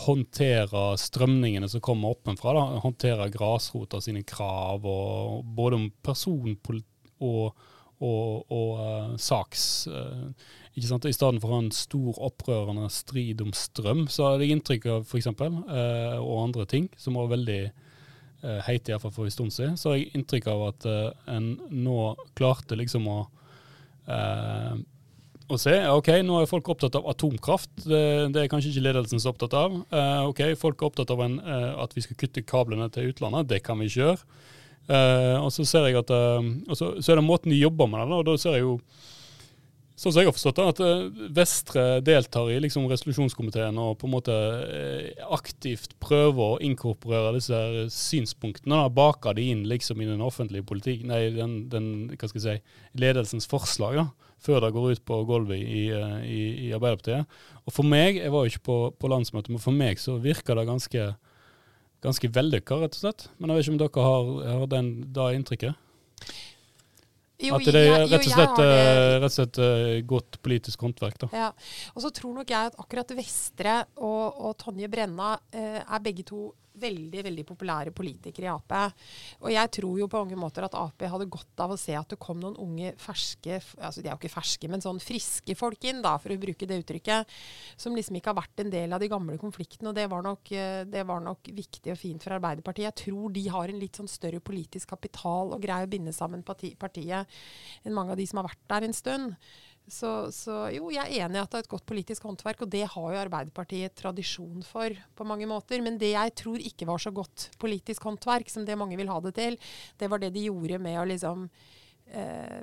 håndtere 0.05 0.83
strømningene 0.99 1.69
som 1.71 1.83
kommer 1.85 2.17
oppenfra. 2.17 2.55
Håndtere 2.83 3.31
grasrota 3.35 4.01
sine 4.03 4.25
krav, 4.27 4.87
og 4.87 5.45
både 5.57 5.79
om 5.79 5.87
personpolitikk 6.03 6.91
og, 7.25 7.55
og, 8.01 8.45
og 8.53 8.85
eh, 8.85 9.17
saks... 9.23 9.65
eh, 9.89 10.53
ikke 10.75 10.89
sant? 10.89 11.05
I 11.07 11.15
stedet 11.15 11.39
for 11.39 11.53
å 11.53 11.55
ha 11.55 11.63
en 11.63 11.75
stor 11.75 12.17
opprørende 12.27 12.89
strid 12.91 13.43
om 13.45 13.53
strøm, 13.55 14.09
så 14.11 14.25
har 14.27 14.43
jeg 14.43 14.57
inntrykk 14.57 14.89
av 14.91 15.05
f.eks., 15.07 15.29
uh, 15.31 16.17
og 16.19 16.41
andre 16.41 16.65
ting, 16.67 16.89
som 16.99 17.15
var 17.15 17.29
veldig 17.31 17.61
uh, 17.69 18.59
heit 18.67 18.91
iallfall 18.91 19.15
for 19.15 19.29
en 19.29 19.35
stund 19.37 19.55
siden, 19.55 19.77
så 19.79 19.93
har 19.93 20.01
jeg 20.01 20.11
inntrykk 20.19 20.49
av 20.51 20.65
at 20.73 20.89
eh, 20.91 21.13
en 21.37 21.53
nå 21.71 22.01
klarte 22.35 22.75
liksom 22.81 23.07
å 23.07 23.21
eh, 24.11 24.75
å 25.53 25.59
se 25.61 25.75
ok, 25.93 26.09
nå 26.25 26.39
er 26.41 26.49
folk 26.49 26.69
opptatt 26.73 26.97
av 26.97 27.09
atomkraft. 27.11 27.73
Det, 27.85 28.03
det 28.33 28.43
er 28.43 28.51
kanskje 28.51 28.71
ikke 28.73 28.87
ledelsen 28.87 29.21
så 29.21 29.35
opptatt 29.35 29.53
av. 29.59 29.75
Uh, 29.93 30.31
ok, 30.31 30.41
Folk 30.57 30.81
er 30.81 30.89
opptatt 30.89 31.13
av 31.13 31.21
en, 31.21 31.35
uh, 31.45 31.83
at 31.83 31.93
vi 31.93 32.01
skal 32.01 32.17
kutte 32.23 32.45
kablene 32.49 32.89
til 32.93 33.11
utlandet. 33.13 33.51
Det 33.51 33.61
kan 33.67 33.77
vi 33.77 33.91
ikke 33.91 34.01
gjøre. 34.01 34.41
Eh, 34.85 35.37
og 35.41 35.49
så 35.55 35.65
ser 35.65 35.89
jeg 35.89 35.97
at 36.03 36.11
uh, 36.13 36.45
så, 36.77 36.95
så 37.01 37.13
er 37.13 37.17
det 37.17 37.25
måten 37.25 37.53
de 37.55 37.57
jobber 37.57 37.89
med 37.89 38.05
det 38.05 38.19
og 38.19 38.27
da 38.29 38.35
ser 38.41 38.59
jeg 38.59 38.67
jo 38.67 38.79
Sånn 39.95 40.11
som 40.11 40.25
jeg 40.25 40.27
har 40.27 40.35
forstått 40.35 40.57
det, 40.59 40.65
at 40.73 40.81
eh, 40.83 41.27
Vestre 41.37 41.83
deltar 42.03 42.49
i 42.51 42.57
liksom 42.59 42.89
resolusjonskomiteen 42.91 43.77
og 43.79 43.93
på 44.01 44.09
en 44.09 44.13
måte 44.17 44.35
aktivt 45.37 45.95
prøver 46.03 46.57
å 46.57 46.59
inkorporere 46.67 47.31
disse 47.37 47.61
synspunktene. 47.95 48.75
da, 48.75 48.91
Bake 48.91 49.37
de 49.39 49.45
inn 49.53 49.63
liksom 49.71 50.03
i 50.03 50.09
den 50.09 50.25
offentlige 50.27 50.67
politikk, 50.67 51.05
nei, 51.07 51.21
den, 51.37 51.55
den 51.71 51.87
hva 52.11 52.27
skal 52.27 52.41
jeg 52.41 52.59
si, 52.65 52.81
ledelsens 53.05 53.47
forslag, 53.47 54.01
da, 54.01 54.33
før 54.43 54.67
det 54.67 54.73
går 54.75 54.97
ut 54.97 55.05
på 55.07 55.21
gulvet 55.31 55.63
i, 55.63 55.87
i, 56.27 56.43
i 56.67 56.75
Arbeiderpartiet. 56.75 57.39
Og 57.63 57.79
for 57.79 57.87
meg, 57.87 58.19
jeg 58.19 58.35
var 58.35 58.43
jo 58.43 58.51
ikke 58.51 58.67
på, 58.67 58.81
på 58.99 59.15
landsmøtet, 59.15 59.55
men 59.55 59.63
for 59.63 59.79
meg 59.79 60.03
så 60.03 60.19
virker 60.19 60.59
det 60.59 60.67
ganske 60.75 61.07
ganske 62.05 62.31
vellykka, 62.35 62.79
rett 62.83 62.99
og 62.99 63.03
slett. 63.07 63.29
Men 63.39 63.51
jeg 63.51 63.59
vet 63.59 63.67
ikke 63.67 63.75
om 63.75 63.81
dere 63.83 64.09
har, 64.09 64.35
har 64.61 64.67
den, 64.75 64.91
det 65.17 65.31
inntrykket? 65.39 65.81
Jo, 67.45 67.57
At 67.57 67.67
det 67.67 67.81
er 67.81 68.05
rett 68.07 68.27
og 68.29 68.31
slett, 68.31 68.61
eh, 68.63 69.15
rett 69.19 69.27
og 69.27 69.35
slett 69.35 69.59
eh, 69.61 69.97
godt 70.07 70.39
politisk 70.45 70.85
håndverk, 70.87 71.17
da. 71.25 71.29
Ja. 71.35 71.49
Og 71.93 72.05
så 72.05 72.13
tror 72.15 72.37
nok 72.39 72.53
jeg 72.53 72.71
at 72.71 72.77
akkurat 72.81 73.11
Vestre 73.19 73.81
og, 73.99 74.39
og 74.39 74.55
Tonje 74.61 74.89
Brenna 74.93 75.35
eh, 75.51 75.81
er 75.83 76.05
begge 76.05 76.25
to 76.29 76.53
veldig 76.81 77.23
veldig 77.27 77.45
populære 77.47 77.93
politikere 77.95 78.49
i 78.49 78.53
Ap. 78.53 78.75
Og 79.45 79.51
jeg 79.53 79.71
tror 79.79 79.99
jo 80.01 80.09
på 80.11 80.23
mange 80.23 80.39
måter 80.39 80.67
at 80.67 80.77
Ap 80.79 81.05
hadde 81.15 81.29
godt 81.31 81.63
av 81.65 81.75
å 81.75 81.79
se 81.81 81.95
at 81.97 82.15
det 82.15 82.21
kom 82.23 82.41
noen 82.43 82.59
unge, 82.61 82.95
ferske 83.01 83.61
altså 83.79 84.03
De 84.03 84.09
er 84.09 84.15
jo 84.15 84.21
ikke 84.21 84.33
ferske, 84.33 84.69
men 84.71 84.83
sånn 84.83 85.01
friske 85.03 85.57
folk 85.59 85.85
inn, 85.87 86.03
da, 86.05 86.17
for 86.23 86.35
å 86.35 86.39
bruke 86.41 86.69
det 86.69 86.81
uttrykket. 86.83 87.35
Som 87.81 87.97
liksom 87.97 88.19
ikke 88.19 88.33
har 88.33 88.41
vært 88.41 88.65
en 88.65 88.73
del 88.73 88.95
av 88.95 89.03
de 89.03 89.11
gamle 89.11 89.37
konfliktene. 89.41 89.91
Og 89.93 89.99
det 89.99 90.07
var 90.11 90.25
nok, 90.25 90.53
eh, 90.53 90.85
det 90.89 91.05
var 91.07 91.23
nok 91.25 91.51
viktig 91.55 91.93
og 91.95 92.01
fint 92.01 92.25
for 92.25 92.37
Arbeiderpartiet. 92.37 92.91
Jeg 92.91 93.01
tror 93.07 93.35
de 93.35 93.45
har 93.49 93.71
en 93.71 93.81
litt 93.81 94.01
sånn 94.01 94.11
større 94.11 94.43
politisk 94.45 94.95
kapital 94.95 95.55
og 95.55 95.63
greier 95.63 95.89
å 95.89 95.93
binde 95.95 96.15
sammen 96.15 96.43
parti, 96.47 96.75
partiet 96.79 97.31
enn 97.85 97.95
mange 97.95 98.15
av 98.15 98.21
de 98.21 98.27
som 98.27 98.41
har 98.41 98.51
vært 98.51 98.67
der 98.71 98.89
en 98.89 98.97
stund. 98.97 99.37
Så, 99.85 100.11
så 100.33 100.71
jo, 100.73 100.89
jeg 100.95 101.05
er 101.05 101.27
enig 101.27 101.37
i 101.37 101.43
at 101.43 101.53
det 101.53 101.59
er 101.59 101.65
et 101.67 101.73
godt 101.75 101.85
politisk 101.89 102.25
håndverk, 102.25 102.63
og 102.65 102.71
det 102.73 102.87
har 102.89 103.09
jo 103.13 103.21
Arbeiderpartiet 103.21 103.93
tradisjon 104.01 104.65
for 104.65 104.97
på 105.17 105.27
mange 105.29 105.49
måter. 105.51 105.83
Men 105.85 105.99
det 106.01 106.15
jeg 106.15 106.35
tror 106.41 106.63
ikke 106.63 106.89
var 106.89 107.03
så 107.03 107.13
godt 107.15 107.51
politisk 107.61 108.07
håndverk, 108.09 108.49
som 108.53 108.65
det 108.65 108.79
mange 108.81 108.97
vil 109.01 109.13
ha 109.13 109.21
det 109.25 109.35
til, 109.37 109.59
det 110.01 110.09
var 110.11 110.23
det 110.23 110.33
de 110.35 110.47
gjorde 110.47 110.81
med 110.81 111.01
å 111.03 111.09
liksom 111.11 111.49
eh, 112.09 112.61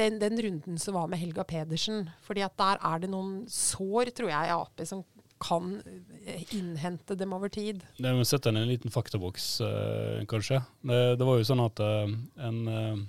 den, 0.00 0.16
den 0.22 0.40
runden 0.46 0.80
som 0.80 0.96
var 0.96 1.10
med 1.12 1.20
Helga 1.20 1.44
Pedersen. 1.44 2.08
fordi 2.24 2.46
at 2.46 2.56
der 2.56 2.80
er 2.80 3.04
det 3.04 3.12
noen 3.12 3.44
sår, 3.50 4.14
tror 4.16 4.32
jeg, 4.32 4.48
i 4.48 4.56
Ap 4.56 4.86
som 4.88 5.04
kan 5.44 5.82
eh, 6.24 6.54
innhente 6.56 7.14
dem 7.14 7.32
over 7.36 7.48
tid. 7.52 7.82
Det 7.98 8.12
må 8.16 8.24
sette 8.24 8.48
den 8.48 8.62
i 8.62 8.64
en 8.64 8.70
liten 8.70 8.92
faktaboks, 8.94 9.48
eh, 9.60 10.24
kanskje. 10.30 10.62
Det, 10.80 11.00
det 11.20 11.28
var 11.28 11.40
jo 11.40 11.48
sånn 11.48 11.64
at 11.64 11.82
eh, 11.84 12.14
en, 12.48 12.60
eh, 12.70 13.02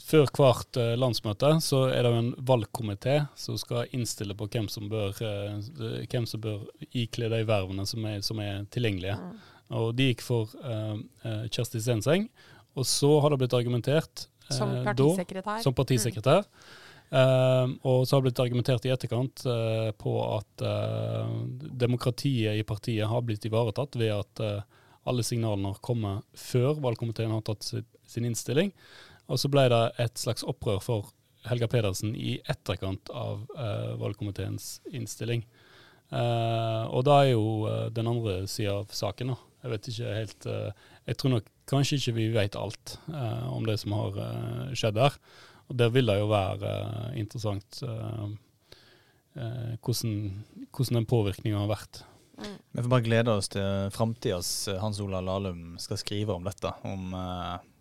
før 0.00 0.28
hvert 0.36 0.78
eh, 0.80 0.96
landsmøte 0.98 1.52
så 1.64 1.84
er 1.92 2.04
det 2.04 2.12
jo 2.12 2.20
en 2.22 2.32
valgkomité 2.50 3.16
som 3.38 3.58
skal 3.60 3.90
innstille 3.96 4.36
på 4.38 4.48
hvem 4.52 4.68
som 4.72 4.88
bør, 4.90 5.14
eh, 5.24 6.04
hvem 6.10 6.28
som 6.28 6.42
bør 6.42 6.64
ikle 6.90 7.30
de 7.32 7.42
vervene 7.48 7.86
som 7.88 8.06
er, 8.08 8.20
som 8.26 8.40
er 8.42 8.64
tilgjengelige. 8.72 9.16
Mm. 9.20 9.34
Og 9.80 9.92
de 9.98 10.10
gikk 10.10 10.24
for 10.26 10.50
eh, 10.64 11.48
Kjersti 11.50 11.82
Stenseng. 11.82 12.28
Og 12.78 12.86
så 12.86 13.10
har 13.22 13.32
det 13.32 13.40
blitt 13.42 13.56
argumentert 13.56 14.26
uh, 14.48 14.54
Som 14.54 14.72
da 14.76 14.92
partisekretær. 14.92 15.62
som 15.64 15.74
partisekretær. 15.74 16.46
Eh, 17.10 17.72
og 17.82 18.04
så 18.06 18.14
har 18.14 18.20
det 18.20 18.28
blitt 18.28 18.42
argumentert 18.44 18.86
i 18.86 18.92
etterkant 18.94 19.42
uh, 19.50 19.90
på 19.98 20.12
at 20.28 20.62
uh, 20.62 21.32
demokratiet 21.82 22.60
i 22.60 22.66
partiet 22.66 23.10
har 23.10 23.24
blitt 23.26 23.48
ivaretatt 23.48 23.98
ved 23.98 24.14
at 24.14 24.44
alle 25.10 25.24
signalene 25.26 25.72
har 25.72 25.82
kommet 25.82 26.26
før 26.38 26.78
valgkomiteen 26.84 27.32
har 27.34 27.42
tatt 27.42 27.66
sin, 27.66 27.86
sin 28.06 28.28
innstilling. 28.28 28.70
Og 29.30 29.38
så 29.38 29.50
ble 29.50 29.68
det 29.70 29.82
et 30.02 30.18
slags 30.18 30.42
opprør 30.46 30.80
for 30.82 31.12
Helga 31.48 31.68
Pedersen 31.70 32.14
i 32.18 32.36
etterkant 32.50 33.12
av 33.16 33.46
uh, 33.54 33.94
valgkomiteens 34.00 34.80
innstilling. 34.92 35.44
Uh, 36.10 36.90
og 36.90 37.04
da 37.06 37.20
er 37.22 37.30
jo 37.32 37.44
uh, 37.64 37.86
den 37.94 38.10
andre 38.10 38.42
sida 38.50 38.80
av 38.82 38.92
saken, 38.94 39.32
da. 39.32 39.38
Jeg 39.60 39.70
vet 39.74 39.86
ikke 39.90 40.12
helt 40.16 40.44
Jeg 40.48 41.16
tror 41.20 41.32
nok 41.34 41.48
kanskje 41.68 41.96
ikke 41.98 42.14
vi 42.16 42.22
vet 42.32 42.54
alt 42.56 42.94
om 43.52 43.66
det 43.68 43.74
som 43.82 43.92
har 43.92 44.14
skjedd 44.72 44.96
der. 44.96 45.18
Og 45.68 45.76
der 45.76 45.90
vil 45.92 46.08
det 46.08 46.14
jo 46.16 46.30
være 46.30 46.70
interessant 47.20 47.82
hvordan, 49.84 50.22
hvordan 50.72 50.96
den 50.96 51.08
påvirkninga 51.12 51.60
har 51.60 51.68
vært. 51.74 52.00
Mm. 52.40 52.56
Vi 52.56 52.86
får 52.86 52.88
bare 52.94 53.04
glede 53.04 53.34
oss 53.36 53.52
til 53.52 53.92
framtidas 53.92 54.54
Hans 54.80 55.02
Olav 55.04 55.28
Lahlum 55.28 55.76
skal 55.76 56.00
skrive 56.00 56.38
om 56.40 56.48
dette 56.48 56.72
om 56.88 57.12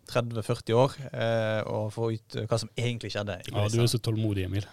30-40 0.09 0.73
år, 0.79 0.97
eh, 1.13 1.61
og 1.69 1.91
få 1.95 2.11
ut 2.17 2.35
eh, 2.41 2.47
hva 2.49 2.59
som 2.61 2.69
egentlig 2.75 3.13
skjedde. 3.15 3.39
Ja, 3.53 3.67
du 3.69 3.79
er 3.83 3.87
så 3.91 4.01
tålmodig, 4.01 4.45
Emil. 4.49 4.67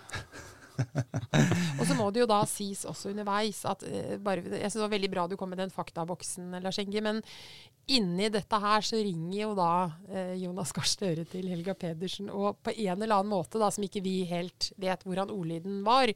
Og 1.81 1.87
så 1.88 1.95
må 1.97 2.11
det 2.12 2.21
jo 2.21 2.26
da 2.28 2.43
sies 2.49 2.83
også 2.85 3.09
underveis 3.14 3.62
at 3.69 3.81
eh, 3.88 4.16
bare, 4.21 4.43
Jeg 4.45 4.69
synes 4.69 4.75
det 4.76 4.83
var 4.83 4.93
veldig 4.93 5.09
bra 5.14 5.23
du 5.31 5.37
kom 5.40 5.49
med 5.52 5.61
den 5.62 5.73
faktaboksen, 5.73 6.50
Lars 6.61 6.76
Engi, 6.83 7.00
men 7.05 7.23
inni 7.88 8.28
dette 8.35 8.59
her 8.61 8.83
så 8.85 8.99
ringer 8.99 9.38
jo 9.38 9.50
da 9.57 9.69
eh, 10.11 10.35
Jonas 10.43 10.73
Gahr 10.76 10.88
Støre 10.90 11.25
til 11.31 11.49
Helga 11.49 11.73
Pedersen, 11.78 12.28
og 12.28 12.59
på 12.66 12.75
en 12.75 12.93
eller 12.99 13.14
annen 13.21 13.31
måte, 13.33 13.61
da, 13.62 13.71
som 13.73 13.87
ikke 13.87 14.02
vi 14.05 14.19
helt 14.28 14.73
vet 14.83 15.05
hvordan 15.07 15.31
ordlyden 15.33 15.81
var, 15.87 16.12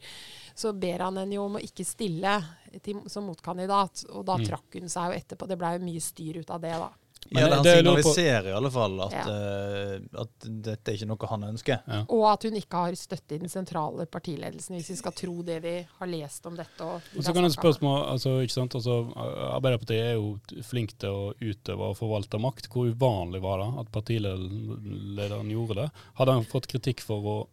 så 0.59 0.75
ber 0.77 1.07
han 1.07 1.21
henne 1.23 1.39
jo 1.39 1.47
om 1.47 1.57
å 1.61 1.65
ikke 1.65 1.87
stille 1.89 2.37
til, 2.85 3.01
som 3.11 3.31
motkandidat, 3.31 4.05
og 4.11 4.27
da 4.29 4.37
Mm. 4.41 4.45
trakk 4.51 4.77
hun 4.81 4.91
seg 4.93 5.09
jo 5.15 5.21
etterpå. 5.23 5.49
Det 5.49 5.57
blei 5.59 5.73
jo 5.79 5.85
mye 5.89 6.03
styr 6.05 6.43
ut 6.43 6.51
av 6.51 6.61
det, 6.61 6.75
da. 6.85 6.91
Men 7.31 7.43
ja, 7.43 7.49
det- 7.49 7.63
det 7.63 7.73
han 7.75 7.85
signaliserer 7.85 8.47
i 8.49 8.53
alle 8.57 8.71
fall 8.71 8.95
at, 9.05 9.13
Ja. 9.13 9.25
uh, 9.29 10.23
at 10.23 10.47
dette 10.65 10.89
er 10.89 10.97
ikke 10.97 11.07
noe 11.07 11.29
han 11.29 11.43
ønsker. 11.45 11.83
Ja. 11.87 11.99
Og 12.09 12.25
at 12.33 12.43
hun 12.43 12.57
ikke 12.57 12.73
har 12.81 12.93
støtte 12.99 13.35
i 13.37 13.39
den 13.39 13.49
sentrale 13.53 14.07
partiledelsen, 14.07 14.75
hvis 14.79 14.89
vi 14.91 14.97
skal 14.97 15.13
tro 15.13 15.43
det 15.43 15.63
vi 15.63 15.87
har 15.99 16.07
lest 16.11 16.47
om 16.47 16.57
dette. 16.57 16.81
Og, 16.81 17.01
de 17.13 17.19
Og 17.19 17.25
så 17.25 17.35
kan 17.35 17.45
et 17.45 17.53
spørsmål, 17.53 18.09
altså, 18.17 18.41
ikke 18.43 18.57
sant? 18.57 18.75
Altså, 18.75 18.97
Arbeiderpartiet 19.53 20.01
er 20.11 20.15
jo 20.15 20.41
flink 20.63 20.97
til 20.99 21.11
å 21.11 21.35
utøve 21.41 21.91
og 21.93 21.97
forvalte 22.01 22.41
makt. 22.41 22.69
Hvor 22.73 22.89
uvanlig 22.91 23.41
var 23.43 23.59
det 23.59 23.71
at 23.85 23.93
partilederen 23.93 25.51
gjorde 25.51 25.75
det? 25.85 25.91
Hadde 26.19 26.33
han 26.33 26.45
fått 26.45 26.67
kritikk 26.73 27.01
for 27.05 27.21
å 27.23 27.49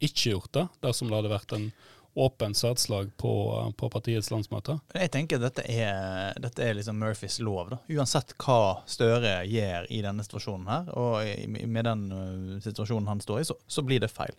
ikke 0.00 0.32
gjort 0.32 0.52
det, 0.56 0.68
dersom 0.82 1.08
det 1.10 1.18
hadde 1.20 1.34
vært 1.36 1.52
en 1.52 1.72
åpent 2.14 2.56
satslag 2.56 3.10
på, 3.16 3.32
på 3.76 3.90
partiets 3.92 4.30
landsmøte? 4.32 4.78
Jeg 4.94 5.12
tenker 5.14 5.40
dette 5.42 5.62
er, 5.70 6.34
dette 6.42 6.64
er 6.64 6.74
liksom 6.78 6.98
Murphys 6.98 7.38
lov. 7.42 7.70
da. 7.74 7.78
Uansett 7.94 8.34
hva 8.42 8.80
Støre 8.90 9.40
gjør 9.48 9.86
i 9.92 10.02
denne 10.04 10.26
situasjonen 10.26 10.70
her, 10.70 10.90
og 10.98 11.48
med 11.70 11.86
den 11.86 12.04
uh, 12.10 12.58
situasjonen 12.64 13.08
han 13.10 13.22
står 13.22 13.42
i, 13.42 13.48
så, 13.52 13.56
så 13.70 13.86
blir 13.86 14.02
det 14.02 14.12
feil. 14.12 14.34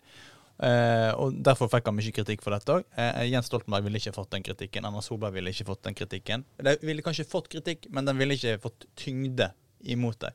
Eh, 0.62 1.10
og 1.18 1.38
Derfor 1.42 1.70
fikk 1.72 1.88
han 1.88 1.96
mye 1.96 2.14
kritikk 2.14 2.44
for 2.44 2.54
dette 2.54 2.76
òg. 2.76 2.84
Jens 3.26 3.48
Stoltenberg 3.50 3.88
ville 3.88 3.98
ikke 3.98 4.14
fått 4.14 4.34
den 4.36 4.44
kritikken. 4.46 4.86
Erna 4.86 5.02
Solberg 5.02 5.34
ville 5.38 5.50
ikke 5.50 5.66
fått 5.72 5.82
den 5.88 5.96
kritikken. 5.98 6.44
De 6.62 6.76
ville 6.84 7.02
kanskje 7.02 7.26
fått 7.26 7.50
kritikk, 7.52 7.88
men 7.90 8.06
den 8.06 8.20
ville 8.20 8.36
ikke 8.38 8.60
fått 8.62 8.86
tyngde 9.00 9.50
imot 9.90 10.20
det. 10.22 10.30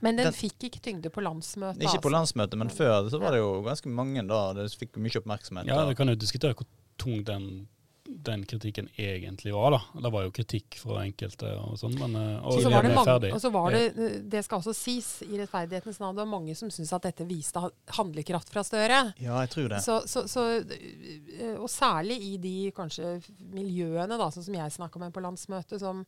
Men 0.00 0.16
den 0.16 0.28
Den- 0.30 0.36
fikk 0.36 0.68
ikke 0.68 0.80
tyngde 0.82 1.10
på 1.10 1.22
landsmøtet. 1.24 1.82
Ikke 1.82 2.02
på 2.02 2.12
altså. 2.14 2.56
men 2.56 2.68
før 2.70 3.10
så 3.10 3.18
var 3.20 3.32
det 3.32 3.40
jo 3.40 3.62
ganske 3.62 3.88
mange 3.88 4.26
da. 4.26 4.52
Det 4.54 4.70
fikk 4.78 4.96
mye 4.96 5.18
oppmerksomhet. 5.18 5.66
Ja, 5.66 5.84
vi 5.88 5.94
kan 5.94 6.08
jo 6.08 6.14
diskutere 6.14 6.54
hvor 6.54 6.66
tung 6.98 7.24
den, 7.24 7.68
den 8.08 8.44
kritikken 8.48 8.88
egentlig 8.98 9.52
var, 9.54 9.70
da. 9.70 9.80
Det 10.00 10.12
var 10.12 10.24
jo 10.24 10.30
kritikk 10.34 10.78
fra 10.80 11.02
enkelte 11.04 11.50
og 11.60 11.76
sånn, 11.78 11.94
men 12.00 12.16
eh, 12.16 12.46
og 12.46 12.62
så 12.62 12.70
var 12.72 12.86
det 12.86 12.94
mange, 12.94 13.06
ferdig. 13.10 13.32
og 13.34 13.42
så 13.42 13.50
var 13.52 13.74
det, 13.74 13.84
det 14.32 14.44
skal 14.46 14.62
også 14.62 14.74
sies 14.74 15.10
i 15.26 15.38
rettferdighetens 15.38 16.00
navn, 16.00 16.16
det 16.16 16.24
var 16.24 16.30
mange 16.32 16.56
som 16.58 16.70
syntes 16.70 16.94
at 16.96 17.02
dette 17.10 17.26
viste 17.28 17.62
handlekraft 17.98 18.50
fra 18.54 18.64
Støre. 18.66 19.02
Ja, 19.20 19.42
jeg 19.44 19.52
tror 19.54 19.68
det. 19.74 19.82
Så, 19.84 20.00
så, 20.06 20.24
så, 20.30 20.46
øh, 20.62 21.56
og 21.60 21.68
særlig 21.70 22.18
i 22.32 22.36
de 22.42 22.56
kanskje 22.76 23.18
miljøene, 23.52 24.18
da, 24.18 24.30
sånn 24.34 24.46
som 24.48 24.58
jeg 24.58 24.76
snakka 24.78 25.02
med 25.02 25.14
på 25.14 25.22
landsmøtet, 25.24 25.78
som, 25.82 26.04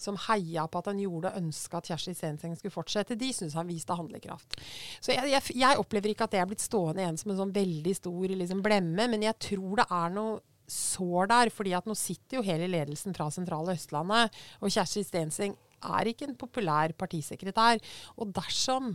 som 0.00 0.18
heia 0.28 0.66
på 0.70 0.80
at 0.80 0.90
han 0.90 1.00
gjorde 1.02 1.30
og 1.30 1.40
ønska 1.42 1.80
at 1.80 1.90
Kjersti 1.90 2.14
Stenseng 2.16 2.56
skulle 2.58 2.74
fortsette, 2.74 3.18
de 3.20 3.30
syns 3.36 3.56
han 3.58 3.68
viste 3.68 3.96
handlekraft. 3.96 4.56
Så 4.98 5.12
jeg, 5.12 5.28
jeg, 5.34 5.56
jeg 5.60 5.80
opplever 5.80 6.14
ikke 6.14 6.28
at 6.28 6.34
det 6.34 6.40
er 6.42 6.48
blitt 6.50 6.64
stående 6.64 7.04
igjen 7.04 7.20
som 7.20 7.34
en 7.34 7.42
sånn 7.42 7.56
veldig 7.56 7.96
stor 7.98 8.36
liksom, 8.42 8.62
blemme, 8.64 9.08
men 9.12 9.26
jeg 9.26 9.38
tror 9.50 9.82
det 9.82 9.88
er 10.00 10.14
noe 10.16 10.38
sår 10.70 11.30
der, 11.32 11.50
fordi 11.52 11.74
at 11.74 11.88
nå 11.88 11.96
sitter 11.98 12.38
jo 12.38 12.46
hele 12.46 12.68
ledelsen 12.70 13.16
fra 13.16 13.26
sentrale 13.34 13.74
Østlandet, 13.74 14.36
og 14.62 14.70
Kjersti 14.72 15.02
Stenseng 15.06 15.56
er 15.80 16.10
ikke 16.10 16.28
en 16.28 16.36
populær 16.38 16.92
partisekretær. 16.98 17.80
Og 18.20 18.32
dersom 18.36 18.94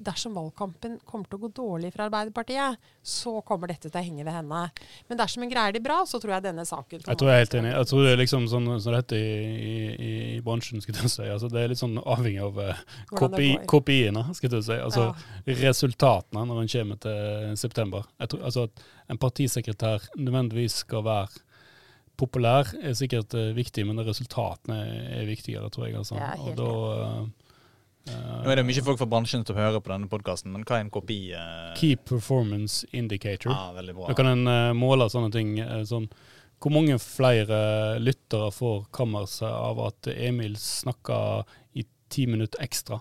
dersom 0.00 0.34
valgkampen 0.36 0.98
kommer 1.08 1.28
til 1.28 1.38
å 1.38 1.42
gå 1.42 1.50
dårlig 1.56 1.90
for 1.94 2.04
Arbeiderpartiet, 2.06 2.78
så 3.02 3.34
kommer 3.46 3.70
dette 3.72 3.90
til 3.90 3.98
å 4.00 4.04
henge 4.04 4.24
ved 4.26 4.34
henne. 4.36 4.62
Men 5.08 5.20
dersom 5.20 5.44
hun 5.44 5.52
greier 5.52 5.74
det 5.76 5.82
bra, 5.84 6.00
så 6.08 6.20
tror 6.22 6.36
jeg 6.36 6.46
denne 6.46 6.64
saken 6.68 7.02
Jeg 7.06 7.20
tror 7.20 7.30
jeg 7.32 7.38
er 7.38 7.44
helt 7.44 7.56
enig. 7.60 7.72
Jeg 7.74 7.90
tror 7.90 8.06
det 8.06 8.12
er 8.14 8.22
liksom 8.22 8.48
sånn 8.52 8.70
som 8.72 8.92
det 8.92 9.02
heter 9.02 9.22
i, 9.22 9.84
i, 9.92 10.12
i 10.36 10.40
bransjen, 10.44 10.82
skulle 10.84 11.04
jeg 11.04 11.14
si. 11.14 11.28
Altså, 11.28 11.50
det 11.52 11.62
er 11.62 11.72
litt 11.72 11.82
sånn 11.82 11.98
avhengig 12.02 12.42
av 12.46 12.58
KPI, 13.12 13.52
går. 13.58 13.68
KPI-ene, 13.72 14.26
skulle 14.38 14.60
jeg 14.60 14.68
si. 14.70 14.80
Altså 14.80 15.08
Ja. 15.12 15.56
resultatene 15.62 16.44
når 16.48 16.62
en 16.62 16.72
kommer 16.76 17.00
til 17.02 17.56
september. 17.60 18.06
Jeg 18.22 18.32
tror, 18.34 18.44
altså 18.48 18.68
at 18.68 18.84
en 19.10 19.18
partisekretær 19.20 20.10
nødvendigvis 20.16 20.82
skal 20.86 21.04
være 21.06 21.42
populær, 22.20 22.68
er 22.82 22.94
sikkert 22.96 23.34
eh, 23.38 23.52
viktig, 23.56 23.84
men 23.88 24.02
resultatene 24.06 24.78
er 25.18 25.28
viktigere, 25.28 25.70
tror 25.72 25.88
jeg. 25.88 25.96
Altså. 25.98 26.18
Jeg 26.20 26.52
Og 26.52 26.58
da 26.60 26.72
eh, 26.96 27.51
Nå 28.06 28.50
er 28.50 28.58
det 28.58 28.64
mye 28.66 28.82
folk 28.82 28.98
fra 28.98 29.06
bransjen 29.06 29.44
som 29.46 29.54
hører 29.56 29.78
på 29.80 29.92
denne 29.92 30.08
podkasten, 30.10 30.50
men 30.52 30.64
hva 30.66 30.78
er 30.80 30.84
en 30.86 30.90
kopi? 30.90 31.18
eh? 31.38 31.72
Key 31.78 31.94
performance 31.96 32.86
indicator. 32.92 33.52
Ja, 33.54 33.70
veldig 33.76 33.94
bra. 33.94 34.08
Da 34.10 34.16
kan 34.18 34.26
en 34.32 34.46
eh, 34.50 34.72
måle 34.74 35.06
sånne 35.12 35.30
ting. 35.34 35.52
eh, 35.62 35.84
sånn, 35.86 36.08
hvor 36.62 36.74
mange 36.74 36.98
flere 37.02 37.98
lyttere 38.02 38.50
får 38.54 38.84
kammerset 38.94 39.46
av 39.50 39.78
at 39.86 40.10
Emil 40.16 40.56
snakker 40.58 41.44
i 41.78 41.86
ti 42.10 42.26
minutter 42.26 42.62
ekstra? 42.62 43.00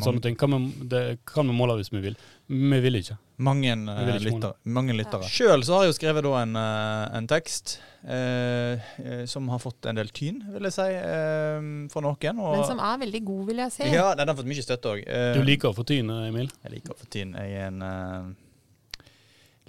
Sånne 0.00 0.22
ting 0.22 0.36
kan 0.38 0.52
vi, 0.54 0.86
det 0.86 1.18
kan 1.26 1.48
vi 1.50 1.54
måle 1.56 1.74
hvis 1.80 1.90
vi 1.92 1.98
vil. 2.04 2.14
Vi 2.48 2.78
vil 2.80 2.94
ikke. 3.00 3.16
Mange, 3.40 3.72
uh, 3.72 4.10
lytter. 4.20 4.58
Mange 4.68 4.96
lyttere. 4.96 5.24
Ja. 5.24 5.32
Sjøl 5.32 5.64
har 5.64 5.86
jeg 5.86 5.94
jo 5.94 5.96
skrevet 5.96 6.26
da 6.26 6.34
en, 6.42 6.58
eh, 6.60 7.04
en 7.16 7.28
tekst 7.30 7.78
eh, 8.04 8.90
eh, 9.00 9.22
som 9.30 9.48
har 9.48 9.62
fått 9.62 9.88
en 9.88 9.96
del 9.96 10.12
tyn, 10.12 10.42
vil 10.52 10.68
jeg 10.68 10.76
si, 10.76 10.88
eh, 10.98 11.70
for 11.92 12.04
noen. 12.04 12.42
Og, 12.44 12.58
Men 12.58 12.68
som 12.68 12.84
er 12.84 13.00
veldig 13.06 13.22
god, 13.30 13.42
vil 13.48 13.64
jeg 13.64 13.76
si. 13.78 13.88
ja, 13.94 14.10
den 14.18 14.28
har 14.28 14.36
fått 14.36 14.50
mye 14.50 14.66
støtte 14.66 14.92
òg. 14.92 15.02
Du 15.38 15.40
liker 15.46 15.72
å 15.72 15.76
få 15.76 15.86
tyn, 15.88 16.12
Emil? 16.28 16.52
Jeg 16.66 16.76
liker 16.76 16.94
å 16.94 17.00
få 17.00 17.08
tyn. 17.16 17.32
Jeg 17.40 17.56
er 17.56 17.72
en 17.72 17.82
uh, 17.82 18.30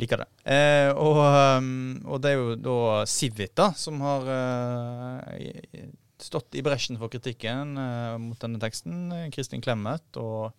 Liker 0.02 0.24
det. 0.24 0.28
Eh, 0.50 0.90
og, 0.98 1.20
um, 1.60 2.00
og 2.10 2.22
det 2.24 2.32
er 2.32 2.40
jo 2.40 2.56
da 2.58 2.78
Civit 3.10 3.54
da, 3.60 3.70
som 3.78 4.00
har 4.02 4.30
eh, 4.34 5.90
stått 6.22 6.58
i 6.58 6.64
bresjen 6.66 6.98
for 7.02 7.12
kritikken 7.12 7.76
eh, 7.78 8.16
mot 8.22 8.40
denne 8.42 8.62
teksten. 8.62 9.12
Kristin 9.36 9.62
Clemet 9.62 10.18
og 10.22 10.56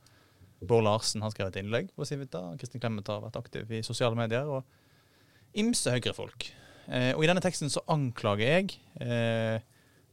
Bård 0.68 0.86
Larsen 0.86 1.24
har 1.24 1.32
skrevet 1.34 1.58
innlegg 1.60 1.90
på 1.96 2.06
Civita. 2.08 2.44
Kristin 2.60 2.82
Clemet 2.82 3.08
har 3.10 3.22
vært 3.24 3.38
aktiv 3.40 3.70
i 3.72 3.82
sosiale 3.86 4.18
medier. 4.18 4.48
Og 4.48 5.58
ymse 5.58 5.92
høyrefolk. 5.92 6.48
Eh, 6.88 7.12
og 7.14 7.22
i 7.24 7.30
denne 7.30 7.42
teksten 7.44 7.70
så 7.72 7.84
anklager 7.92 8.46
jeg 8.46 8.76
eh, 9.04 9.62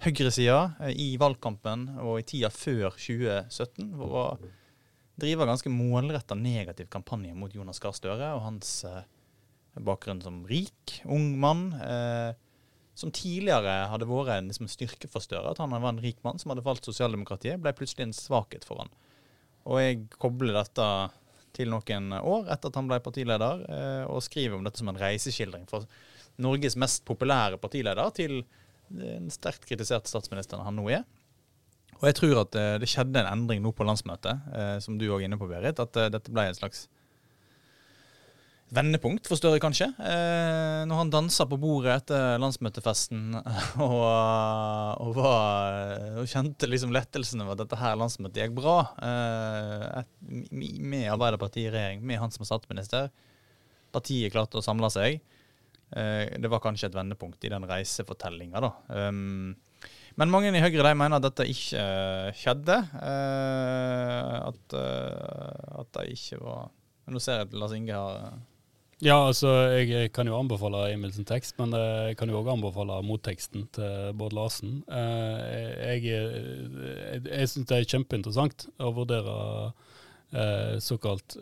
høyresida 0.06 0.60
eh, 0.86 0.94
i 0.94 1.10
valgkampen 1.22 1.88
og 2.04 2.20
i 2.20 2.28
tida 2.28 2.52
før 2.54 2.92
2017 2.94 3.94
for 3.98 4.18
å 4.20 4.26
drive 5.20 5.48
ganske 5.50 5.72
målretta 5.74 6.38
negativ 6.38 6.90
kampanje 6.94 7.34
mot 7.36 7.54
Jonas 7.56 7.82
Gahr 7.84 7.96
Støre 7.98 8.34
og 8.38 8.46
hans 8.46 8.84
eh, 8.88 9.02
bakgrunn 9.80 10.22
som 10.24 10.44
rik, 10.50 11.00
ung 11.08 11.34
mann. 11.42 11.70
Eh, 11.80 12.38
som 13.00 13.14
tidligere 13.16 13.86
hadde 13.88 14.08
vært 14.10 14.34
en 14.34 14.50
liksom, 14.52 14.68
styrke 14.68 15.08
for 15.12 15.24
Støre. 15.24 15.54
At 15.54 15.62
han 15.64 15.72
var 15.72 15.94
en 15.94 16.02
rik 16.04 16.20
mann 16.26 16.40
som 16.42 16.52
hadde 16.52 16.66
valgt 16.66 16.90
sosialdemokratiet, 16.90 17.62
ble 17.64 17.72
plutselig 17.76 18.10
en 18.10 18.18
svakhet 18.18 18.68
for 18.68 18.84
han. 18.84 18.92
Og 19.68 19.82
jeg 19.82 20.04
kobler 20.22 20.56
dette 20.56 20.88
til 21.56 21.72
noen 21.72 22.14
år 22.20 22.50
etter 22.54 22.72
at 22.72 22.80
han 22.80 22.90
ble 22.90 23.00
partileder, 23.04 23.64
eh, 23.68 24.04
og 24.08 24.24
skriver 24.24 24.58
om 24.58 24.66
dette 24.66 24.82
som 24.82 24.92
en 24.92 25.00
reiseskildring 25.00 25.66
fra 25.70 25.82
Norges 26.40 26.78
mest 26.80 27.04
populære 27.08 27.60
partileder 27.60 28.14
til 28.16 28.44
den 28.90 29.28
sterkt 29.34 29.68
kritiserte 29.70 30.10
statsministeren 30.10 30.64
han 30.66 30.78
nå 30.80 30.88
er. 30.94 31.04
Og 32.00 32.08
jeg 32.08 32.16
tror 32.22 32.46
at 32.46 32.56
eh, 32.56 32.78
det 32.82 32.90
skjedde 32.90 33.22
en 33.22 33.34
endring 33.34 33.62
nå 33.66 33.74
på 33.76 33.88
landsmøtet, 33.88 34.48
eh, 34.56 34.78
som 34.84 34.98
du 34.98 35.10
òg 35.10 35.20
er 35.20 35.28
inne 35.28 35.42
på, 35.42 35.50
Berit. 35.52 35.82
At 35.84 36.00
dette 36.14 36.32
ble 36.32 36.48
en 36.48 36.58
slags 36.58 36.88
vendepunkt 38.74 39.28
for 39.30 39.40
Støre, 39.40 39.60
kanskje. 39.62 39.88
Eh, 39.98 40.82
når 40.90 41.02
han 41.02 41.12
dansa 41.14 41.46
på 41.50 41.58
bordet 41.62 41.96
etter 42.04 42.38
landsmøtefesten 42.42 43.40
og, 43.86 44.04
og, 45.02 45.14
var, 45.18 46.20
og 46.22 46.30
kjente 46.30 46.70
liksom 46.70 46.94
lettelsen 46.94 47.42
over 47.44 47.56
at 47.56 47.64
dette 47.64 47.80
her 47.80 47.98
landsmøtet 48.00 48.44
gikk 48.44 48.58
bra, 48.60 48.76
eh, 49.06 50.04
et, 50.04 50.12
med 50.52 51.10
Arbeiderpartiet 51.16 51.70
i 51.70 51.74
regjering, 51.74 52.06
med 52.06 52.22
han 52.22 52.34
som 52.36 52.46
statsminister. 52.48 53.10
Partiet 53.96 54.34
klarte 54.34 54.62
å 54.62 54.66
samle 54.66 54.92
seg. 54.94 55.18
Eh, 55.98 56.38
det 56.38 56.52
var 56.52 56.62
kanskje 56.62 56.92
et 56.92 57.00
vendepunkt 57.00 57.44
i 57.46 57.52
den 57.54 57.66
reisefortellinga, 57.70 58.62
da. 58.62 58.74
Um, 59.10 59.58
men 60.20 60.32
mange 60.34 60.52
i 60.52 60.62
Høyre 60.62 60.84
de 60.84 60.94
mener 60.98 61.18
at 61.18 61.24
dette 61.24 61.46
ikke 61.48 61.80
uh, 61.80 62.30
skjedde. 62.36 62.76
Uh, 63.00 64.50
at, 64.50 64.78
at 65.80 65.92
det 65.96 66.10
ikke 66.18 66.42
var 66.44 66.68
Nå 67.10 67.18
ser 67.24 67.40
jeg 67.40 67.48
at 67.48 67.54
Lars 67.58 67.72
Inge 67.74 67.96
har 67.98 68.36
ja, 69.04 69.16
altså 69.16 69.52
jeg, 69.74 69.90
jeg, 69.90 70.12
kan 70.16 70.28
jo 70.28 70.38
anbefale 70.38 70.86
Emilsen 70.94 71.28
tekst, 71.28 71.56
men 71.60 71.74
jeg 71.76 72.18
kan 72.20 72.32
jo 72.32 72.42
òg 72.42 72.52
anbefale 72.54 73.00
motteksten 73.06 73.68
til 73.76 74.18
Bård 74.20 74.36
Larsen. 74.38 74.82
Jeg, 74.90 76.04
jeg, 76.04 77.22
jeg 77.30 77.52
syns 77.54 77.70
det 77.70 77.78
er 77.78 77.88
kjempeinteressant 77.94 78.68
å 78.84 78.92
vurdere 78.98 79.38
eh, 80.34 80.76
såkalt 80.84 81.38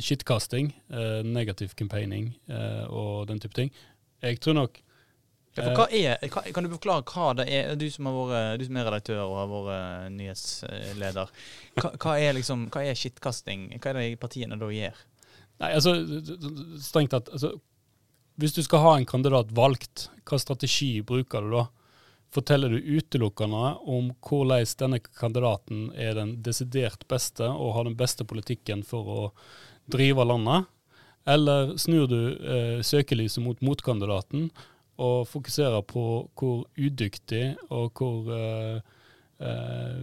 skittkasting, 0.00 0.72
eh, 0.92 1.20
negativ 1.26 1.76
campaigning 1.78 2.32
og 2.88 3.28
den 3.30 3.42
type 3.42 3.56
ting. 3.58 3.72
Jeg 4.24 4.40
tror 4.40 4.60
nok 4.60 4.82
ja, 5.56 5.86
er, 5.88 6.28
kan 6.28 6.66
du 6.66 6.68
forklare 6.74 7.04
hva 7.08 7.30
det 7.38 7.46
er, 7.48 7.70
du 7.80 7.86
som, 7.88 8.08
vært, 8.12 8.58
du 8.60 8.66
som 8.68 8.76
er 8.76 8.84
redaktør 8.90 9.22
og 9.24 9.36
har 9.38 9.52
vært 9.52 10.10
nyhetsleder. 10.12 11.30
Hva, 11.78 11.92
hva, 11.94 12.16
er 12.20 12.36
liksom, 12.36 12.66
hva 12.72 12.82
er 12.84 12.98
skittkasting? 12.98 13.70
Hva 13.78 13.94
er 13.94 14.00
det 14.02 14.18
partiene 14.20 14.58
da 14.60 14.68
gjør? 14.72 15.00
Nei, 15.62 15.70
altså, 15.72 15.94
strengt 16.82 17.14
tatt 17.14 17.30
altså, 17.32 17.54
Hvis 18.36 18.52
du 18.56 18.60
skal 18.64 18.82
ha 18.84 18.92
en 18.98 19.08
kandidat 19.08 19.52
valgt, 19.56 20.10
hva 20.28 20.38
strategi 20.40 21.00
bruker 21.06 21.44
du 21.46 21.54
da? 21.56 21.66
Forteller 22.34 22.74
du 22.74 22.98
utelukkende 22.98 23.76
om 23.88 24.10
hvordan 24.26 24.66
denne 24.82 24.98
kandidaten 25.00 25.86
er 25.94 26.18
den 26.18 26.34
desidert 26.44 27.06
beste 27.08 27.46
og 27.48 27.76
har 27.76 27.86
den 27.86 27.96
beste 27.96 28.26
politikken 28.28 28.82
for 28.84 29.12
å 29.12 29.22
drive 29.88 30.26
landet? 30.26 30.66
Eller 31.26 31.72
snur 31.80 32.10
du 32.10 32.18
eh, 32.34 32.82
søkelyset 32.84 33.40
mot 33.42 33.62
motkandidaten 33.64 34.50
og 35.02 35.26
fokuserer 35.30 35.82
på 35.86 36.02
hvor 36.38 36.66
udyktig 36.76 37.56
og 37.70 37.96
hvor 37.98 38.28
eh, 38.36 38.76
eh, 39.40 39.96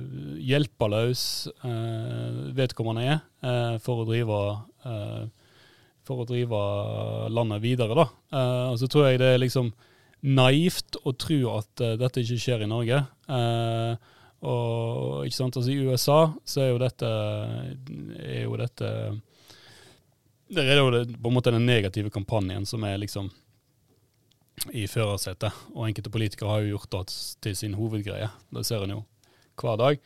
hjelpeløs 0.49 1.23
eh, 1.53 2.41
vedkommende 2.57 3.05
er 3.05 3.15
eh, 3.21 3.77
for 3.83 4.03
å 4.03 4.09
drive 4.09 4.41
eh, 4.89 5.23
for 6.07 6.23
å 6.23 6.27
drive 6.27 6.61
landet 7.31 7.63
videre. 7.63 7.95
da. 7.95 8.07
Eh, 8.33 8.71
og 8.71 8.79
Så 8.79 8.89
tror 8.91 9.07
jeg 9.07 9.21
det 9.21 9.33
er 9.33 9.43
liksom 9.43 9.71
naivt 10.23 10.97
å 11.03 11.11
tro 11.19 11.39
at 11.57 11.83
uh, 11.83 11.95
dette 11.99 12.23
ikke 12.23 12.39
skjer 12.39 12.63
i 12.63 12.69
Norge. 12.71 12.99
Eh, 13.27 14.09
og 14.43 15.27
ikke 15.27 15.35
sant, 15.35 15.57
altså 15.59 15.71
I 15.71 15.83
USA 15.87 16.19
så 16.47 16.63
er 16.63 16.69
jo 16.71 16.81
dette, 16.81 17.11
er 18.19 18.41
jo 18.43 18.57
dette 18.59 18.89
Det 20.51 20.65
er 20.67 20.81
jo 20.81 20.89
det, 20.91 21.05
på 21.15 21.31
en 21.31 21.35
måte 21.35 21.53
den 21.55 21.65
negative 21.65 22.11
kampanjen 22.11 22.67
som 22.67 22.83
er 22.83 22.99
liksom 22.99 23.31
i 24.75 24.83
førersetet. 24.87 25.55
Og 25.73 25.87
enkelte 25.87 26.11
politikere 26.11 26.51
har 26.51 26.63
jo 26.63 26.75
gjort 26.75 26.91
det 26.91 27.15
til 27.43 27.55
sin 27.57 27.75
hovedgreie. 27.79 28.29
Det 28.51 28.65
ser 28.67 28.83
en 28.83 28.97
jo 28.97 29.01
hver 29.59 29.79
dag. 29.79 29.99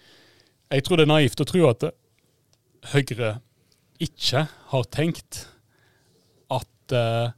Jeg 0.70 0.86
tror 0.86 1.00
det 1.00 1.08
er 1.08 1.14
naivt 1.14 1.42
å 1.42 1.48
tro 1.48 1.68
at 1.70 1.90
Høyre 2.94 3.40
ikke 4.00 4.46
har 4.72 4.90
tenkt 4.94 5.48
uh, 6.96 7.34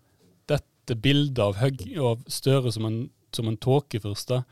dette 0.50 0.98
bildet 1.00 1.40
av, 1.44 1.60
av 2.04 2.24
Støre 2.28 2.74
som 2.74 2.88
en, 2.90 3.04
som 3.36 3.48
en 3.50 3.58
tåkefyrste 3.58 4.44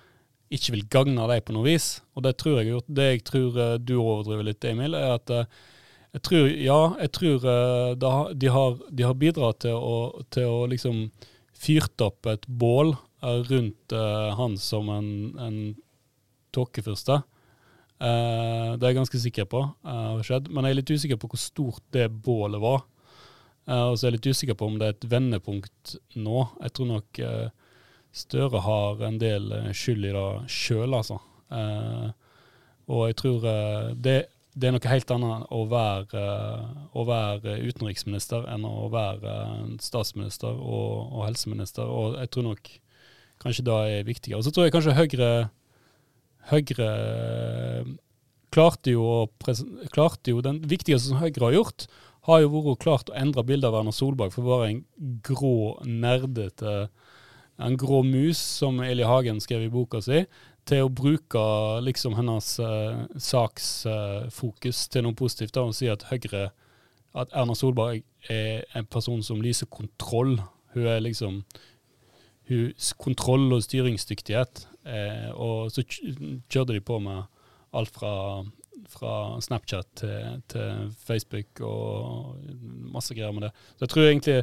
ikke 0.54 0.76
vil 0.78 0.86
gagne 0.92 1.28
deg 1.30 1.44
på 1.46 1.56
noe 1.56 1.68
vis. 1.68 1.98
Og 2.16 2.24
det 2.26 2.38
tror 2.40 2.62
jeg 2.62 2.84
Det 2.88 3.08
jeg 3.08 3.24
tror 3.28 3.58
uh, 3.58 3.78
du 3.78 3.98
overdriver 3.98 4.48
litt, 4.48 4.64
Emil, 4.66 4.96
er 4.96 5.18
at 5.18 5.30
uh, 5.32 5.46
jeg 6.16 6.24
tror, 6.24 6.48
ja, 6.48 6.82
jeg 7.04 7.12
tror 7.12 7.36
uh, 7.46 7.96
de, 8.34 8.48
har, 8.50 8.78
de, 8.90 9.04
har, 9.04 9.14
bidratt 9.14 9.60
til 9.66 9.76
å, 9.76 10.24
til 10.32 10.48
å 10.48 10.66
liksom 10.72 11.10
fyrt 11.58 12.02
opp 12.02 12.30
et 12.30 12.46
bål 12.48 12.96
rundt 13.18 13.94
han 14.38 14.56
som 14.62 14.92
en, 14.94 15.08
en 15.42 15.56
tåkefyrste. 16.54 17.16
det 17.98 18.78
er 18.78 18.92
jeg 18.92 18.98
ganske 19.00 19.22
sikker 19.24 19.48
på 19.50 19.64
har 19.82 20.22
skjedd, 20.22 20.52
men 20.54 20.68
jeg 20.68 20.76
er 20.76 20.78
litt 20.78 20.92
usikker 20.94 21.18
på 21.18 21.32
hvor 21.32 21.42
stort 21.42 21.82
det 21.98 22.06
bålet 22.14 22.62
var. 22.62 22.86
Uh, 23.68 23.92
og 23.92 23.98
så 23.98 24.08
er 24.08 24.14
jeg 24.14 24.18
litt 24.22 24.30
usikker 24.32 24.56
på 24.56 24.70
om 24.70 24.78
det 24.80 24.88
er 24.88 24.96
et 24.96 25.10
vendepunkt 25.12 25.98
nå. 26.16 26.46
Jeg 26.64 26.76
tror 26.76 26.92
nok 26.94 27.20
uh, 27.24 27.48
Støre 28.18 28.62
har 28.64 29.02
en 29.04 29.20
del 29.22 29.52
uh, 29.52 29.68
skyld 29.76 30.08
i 30.08 30.14
det 30.16 30.30
sjøl, 30.50 30.96
altså. 30.96 31.20
og 32.88 33.02
jeg 33.08 33.16
tror 33.20 33.44
det, 33.44 34.16
det, 34.56 34.68
er 34.68 34.74
noe 34.74 34.90
helt 34.90 35.12
annet 35.14 35.52
å 35.54 35.60
være, 35.70 36.24
å 36.92 37.04
være 37.08 37.58
utenriksminister 37.68 38.48
enn 38.52 38.66
å 38.68 38.88
være 38.92 39.36
statsminister 39.84 40.50
og, 40.50 41.14
og, 41.14 41.22
helseminister. 41.28 41.88
Og 41.88 42.18
jeg 42.20 42.32
tror 42.34 42.48
nok 42.50 42.74
kanskje 43.44 43.68
det 43.68 43.78
er 43.92 44.10
viktigere. 44.10 44.42
Og 44.42 44.48
så 44.48 44.56
tror 44.56 44.68
jeg 44.68 44.76
kanskje 44.76 44.98
Høyre, 44.98 45.32
Høyre 46.52 46.90
klarte 48.56 48.96
jo, 48.96 49.28
klarte 49.94 50.34
jo 50.34 50.44
Den 50.44 50.64
viktigste 50.68 51.12
som 51.12 51.22
Høyre 51.22 51.50
har 51.50 51.60
gjort, 51.60 51.88
har 52.28 52.44
jo 52.44 52.52
vært 52.52 52.84
klart 52.84 53.12
å 53.12 53.18
endre 53.18 53.46
bildet 53.48 53.70
av 53.70 53.80
Erna 53.80 53.94
Solberg 53.96 54.34
for 54.36 54.44
å 54.44 54.58
være 54.58 54.70
en 54.74 54.84
grå, 55.26 55.80
nerdete 55.86 56.90
En 57.58 57.74
grå 57.74 58.04
mus, 58.06 58.38
som 58.38 58.84
Eli 58.86 59.02
Hagen 59.02 59.40
skrev 59.42 59.64
i 59.66 59.72
boka 59.74 59.98
si, 60.06 60.20
til 60.70 60.84
å 60.86 60.92
bruke 60.94 61.42
liksom 61.82 62.14
hennes 62.14 62.52
uh, 62.62 63.08
saksfokus 63.18 64.84
uh, 64.84 64.92
til 64.94 65.08
noe 65.08 65.18
positivt. 65.18 65.56
Da, 65.56 65.64
og 65.66 65.74
si 65.74 65.90
at 65.90 66.06
Høyre 66.12 66.52
At 67.18 67.34
Erna 67.34 67.56
Solberg 67.58 68.04
er 68.30 68.68
en 68.78 68.86
person 68.86 69.24
som 69.26 69.42
lyser 69.42 69.66
kontroll. 69.74 70.36
Hun 70.76 70.86
er 70.86 71.02
liksom 71.02 71.42
hun, 72.52 72.74
Kontroll 73.02 73.54
og 73.56 73.64
styringsdyktighet. 73.66 74.68
Eh, 74.86 75.32
og 75.34 75.72
så 75.72 75.84
kjørte 75.88 76.76
de 76.76 76.84
på 76.84 77.00
med 77.04 77.26
alt 77.76 77.92
fra 77.96 78.44
fra 78.98 79.38
Snapchat 79.44 79.90
til, 80.02 80.40
til, 80.52 80.88
Facebook 81.08 81.62
og 81.66 82.40
masse 82.94 83.16
greier 83.18 83.36
med 83.36 83.48
det. 83.48 83.52
Så 83.76 83.86
jeg 83.86 83.94
tror 83.94 84.08
egentlig 84.08 84.38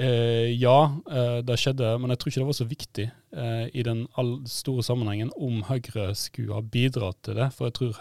eh, 0.00 0.48
ja, 0.56 0.78
eh, 1.10 1.40
det 1.46 1.58
skjedde, 1.60 1.96
men 2.00 2.12
jeg 2.12 2.22
tror 2.22 2.32
ikke 2.32 2.42
det 2.42 2.48
var 2.50 2.58
så 2.60 2.70
viktig 2.70 3.08
eh, 3.08 3.66
i 3.72 3.84
den 3.86 4.06
store 4.48 4.86
sammenhengen 4.86 5.34
om 5.36 5.62
Høyre 5.68 6.12
skulle 6.18 6.56
ha 6.56 6.64
bidratt 6.64 7.20
til 7.26 7.38
det. 7.40 7.50
For 7.56 7.68
jeg 7.68 7.78
tror, 7.78 8.00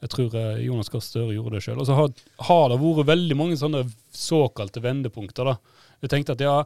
jeg 0.00 0.14
tror 0.14 0.38
eh, 0.40 0.62
Jonas 0.64 0.92
Gahr 0.92 1.04
Støre 1.04 1.36
gjorde 1.36 1.58
det 1.58 1.66
sjøl. 1.66 1.82
Og 1.82 1.88
så 1.88 1.98
har, 1.98 2.14
har, 2.48 2.64
det 2.72 2.80
vært 2.80 3.12
veldig 3.12 3.36
mange 3.38 3.60
sånne 3.60 3.84
såkalte 4.16 4.82
vendepunkter. 4.84 5.52
da. 5.52 5.84
Jeg 6.04 6.14
tenkte 6.14 6.38
at 6.38 6.44
ja, 6.44 6.56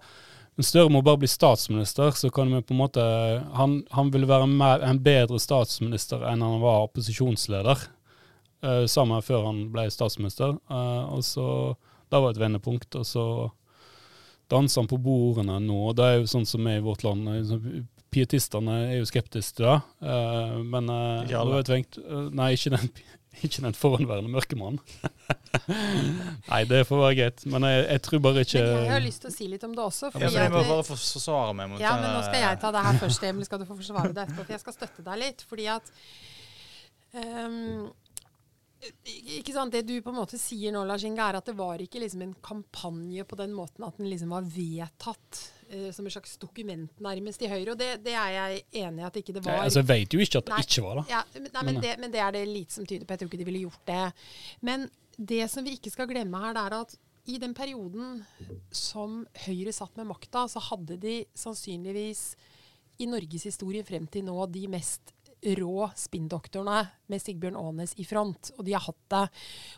men 0.54 0.66
Støre 0.66 0.92
må 0.92 1.02
bare 1.02 1.18
bli 1.24 1.30
statsminister, 1.30 2.12
så 2.14 2.30
kan 2.30 2.52
vi 2.54 2.62
på 2.62 2.76
en 2.76 2.78
måte 2.78 3.02
Han, 3.58 3.80
han 3.90 4.12
vil 4.14 4.28
være 4.30 4.46
mer, 4.46 4.84
en 4.86 5.02
bedre 5.02 5.40
statsminister 5.42 6.22
enn 6.30 6.44
han 6.46 6.60
var 6.62 6.86
opposisjonsleder. 6.86 7.88
Uh, 8.64 8.84
samme 8.88 9.20
før 9.24 9.48
han 9.50 9.66
ble 9.74 9.88
statsminister. 9.92 10.56
Uh, 10.70 11.12
og 11.12 11.24
så 11.26 11.48
Det 12.10 12.20
var 12.22 12.32
et 12.32 12.40
vendepunkt. 12.40 12.94
Og 12.96 13.06
så 13.06 13.24
danser 14.52 14.82
han 14.82 14.88
på 14.90 15.00
bordene 15.02 15.58
nå. 15.60 15.80
Det 15.96 16.06
er 16.06 16.16
jo 16.20 16.30
sånn 16.30 16.48
som 16.48 16.66
er 16.70 16.80
i 16.80 16.84
vårt 16.84 17.04
land. 17.04 17.28
Pietistene 18.14 18.78
er 18.92 18.96
jo 19.00 19.10
skeptiske 19.10 19.58
til 19.58 19.68
det. 19.68 19.80
Uh, 20.04 20.62
men 20.62 20.88
uh, 20.88 21.24
ja, 21.28 21.42
det 21.42 21.58
var 21.58 21.68
tvengt, 21.68 21.98
Nei, 22.34 22.52
ikke 22.56 22.76
den, 22.76 22.92
ikke 23.46 23.64
den 23.64 23.76
forhåndværende 23.78 24.30
mørkemannen. 24.32 24.78
Nei, 26.52 26.60
det 26.70 26.84
får 26.88 27.02
være 27.02 27.16
greit. 27.18 27.44
Men 27.50 27.66
jeg, 27.68 27.82
jeg, 27.88 28.04
tror 28.06 28.22
bare 28.28 28.44
ikke 28.46 28.62
Men 28.62 28.78
Jeg 28.84 28.94
har 28.94 29.04
lyst 29.08 29.24
til 29.24 29.32
å 29.32 29.34
si 29.34 29.50
litt 29.50 29.66
om 29.66 29.74
det 29.74 29.84
også. 29.84 30.12
Ja, 30.14 30.30
jeg 30.30 30.54
må 30.54 30.62
bare 30.68 30.86
forsvare 30.86 31.56
meg 31.58 31.72
mot 31.72 31.82
Ja, 31.82 31.96
men 32.00 32.14
nå 32.14 32.22
skal 32.26 32.40
jeg 32.44 32.62
ta 32.62 32.72
det 32.74 32.86
her 32.86 33.02
først, 33.02 33.26
Emil. 33.32 33.48
Skal 33.48 33.62
du 33.62 33.68
få 33.68 33.76
forsvare 33.80 34.14
det 34.14 34.24
etterpå? 34.28 34.46
For 34.46 34.56
jeg 34.56 34.64
skal 34.64 34.78
støtte 34.78 35.06
deg 35.10 35.20
litt. 35.24 35.44
Fordi 35.50 35.68
at 35.74 35.92
um, 37.18 37.92
ikke 39.38 39.54
sant, 39.54 39.72
Det 39.72 39.82
du 39.86 39.94
på 40.04 40.12
en 40.12 40.18
måte 40.18 40.38
sier 40.40 40.72
nå, 40.74 40.82
Lars 40.86 41.04
Inge, 41.06 41.22
er 41.22 41.38
at 41.38 41.48
det 41.48 41.56
var 41.58 41.82
ikke 41.82 42.02
liksom 42.02 42.24
en 42.24 42.34
kampanje 42.44 43.24
på 43.28 43.38
den 43.40 43.54
måten 43.56 43.86
at 43.86 44.00
den 44.00 44.10
liksom 44.10 44.34
var 44.34 44.46
vedtatt 44.46 45.40
uh, 45.72 45.90
som 45.94 46.06
et 46.06 46.16
slags 46.16 46.36
dokument 46.42 47.00
nærmest 47.04 47.44
i 47.44 47.50
Høyre. 47.50 47.74
Og 47.74 47.80
det, 47.80 47.90
det, 48.04 48.16
er 48.18 48.34
jeg 48.36 48.64
enig 48.84 49.04
i 49.04 49.08
at 49.08 49.20
ikke 49.22 49.36
det 49.36 49.44
var. 49.44 49.60
Nei, 49.60 49.70
altså, 49.70 49.82
Jeg 49.84 49.90
vet 49.92 50.16
jo 50.16 50.24
ikke 50.24 50.42
at 50.42 50.50
det 50.50 50.56
nei, 50.56 50.66
ikke 50.68 50.84
var 50.86 51.00
det. 51.00 51.06
Ja, 51.12 51.22
nei, 51.38 51.64
men, 51.70 51.80
det, 51.84 51.96
men 52.02 52.14
det 52.14 52.22
er 52.26 52.36
det 52.36 52.44
lite 52.50 52.76
som 52.76 52.86
tyder 52.88 53.06
på. 53.06 53.16
Jeg 53.16 53.24
tror 53.24 53.32
ikke 53.32 53.42
de 53.42 53.48
ville 53.50 53.64
gjort 53.66 53.88
det. 53.90 54.04
Men 54.68 54.86
det 55.16 55.42
som 55.52 55.66
vi 55.66 55.76
ikke 55.78 55.92
skal 55.94 56.10
glemme 56.10 56.40
her, 56.42 56.56
det 56.56 56.64
er 56.64 56.78
at 56.82 56.96
i 57.24 57.38
den 57.40 57.54
perioden 57.56 58.18
som 58.74 59.22
Høyre 59.46 59.72
satt 59.72 59.96
med 59.96 60.10
makta, 60.10 60.44
så 60.50 60.60
hadde 60.60 60.98
de 61.00 61.22
sannsynligvis 61.38 62.34
i 63.00 63.08
Norges 63.10 63.46
historie 63.48 63.84
frem 63.86 64.06
til 64.10 64.26
nå 64.26 64.36
de 64.52 64.66
mest 64.70 65.14
rå 65.58 65.88
spinndoktorene 65.98 66.82
med 67.12 67.20
Sigbjørn 67.20 67.58
Aanes 67.60 67.94
i 68.00 68.06
front. 68.08 68.50
Og 68.56 68.64
de 68.66 68.74
har 68.74 68.84
hatt 68.86 69.02
det. 69.12 69.22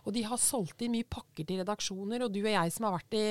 Og 0.07 0.15
de 0.15 0.23
har 0.27 0.41
solgt 0.41 0.85
inn 0.85 0.95
mye 0.95 1.09
pakker 1.11 1.47
til 1.47 1.61
redaksjoner. 1.63 2.25
Og 2.27 2.33
du 2.35 2.41
og 2.45 2.53
jeg 2.53 2.75
som 2.75 2.89
har 2.89 2.97
vært 2.99 3.19
i 3.19 3.25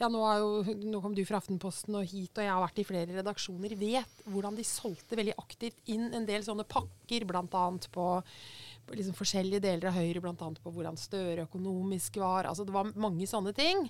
Ja, 0.00 0.08
nå, 0.12 0.22
jo, 0.38 0.76
nå 0.86 1.02
kom 1.02 1.16
du 1.16 1.24
fra 1.28 1.40
Aftenposten 1.42 1.98
og 1.98 2.06
hit, 2.08 2.36
og 2.36 2.44
jeg 2.44 2.52
har 2.52 2.62
vært 2.62 2.82
i 2.82 2.86
flere 2.86 3.18
redaksjoner, 3.18 3.74
vet 3.78 4.26
hvordan 4.28 4.56
de 4.58 4.66
solgte 4.66 5.18
veldig 5.18 5.36
aktivt 5.40 5.92
inn 5.92 6.10
en 6.14 6.26
del 6.28 6.44
sånne 6.46 6.66
pakker, 6.68 7.26
bl.a. 7.28 7.64
på 7.92 8.06
liksom 8.90 9.16
forskjellige 9.16 9.62
deler 9.64 9.90
av 9.90 9.96
Høyre, 9.96 10.22
bl.a. 10.22 10.34
på 10.36 10.72
hvordan 10.74 10.98
Støre 11.00 11.46
økonomisk 11.46 12.18
var. 12.22 12.48
Altså 12.50 12.66
Det 12.66 12.74
var 12.74 12.92
mange 12.98 13.28
sånne 13.30 13.54
ting. 13.56 13.86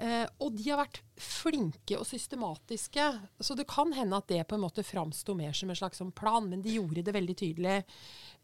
Eh, 0.00 0.26
og 0.40 0.54
de 0.56 0.68
har 0.70 0.80
vært 0.80 1.02
flinke 1.20 1.98
og 1.98 2.06
systematiske. 2.08 3.06
Så 3.40 3.56
det 3.58 3.68
kan 3.70 3.92
hende 3.96 4.20
at 4.20 4.28
det 4.30 4.46
på 4.48 4.56
en 4.56 4.64
måte 4.64 4.86
framsto 4.86 5.36
mer 5.36 5.56
som 5.56 5.72
en 5.72 5.80
slags 5.80 6.00
sånn 6.00 6.14
plan, 6.16 6.48
men 6.48 6.64
de 6.64 6.78
gjorde 6.78 7.04
det 7.04 7.16
veldig 7.16 7.36
tydelig. 7.42 7.78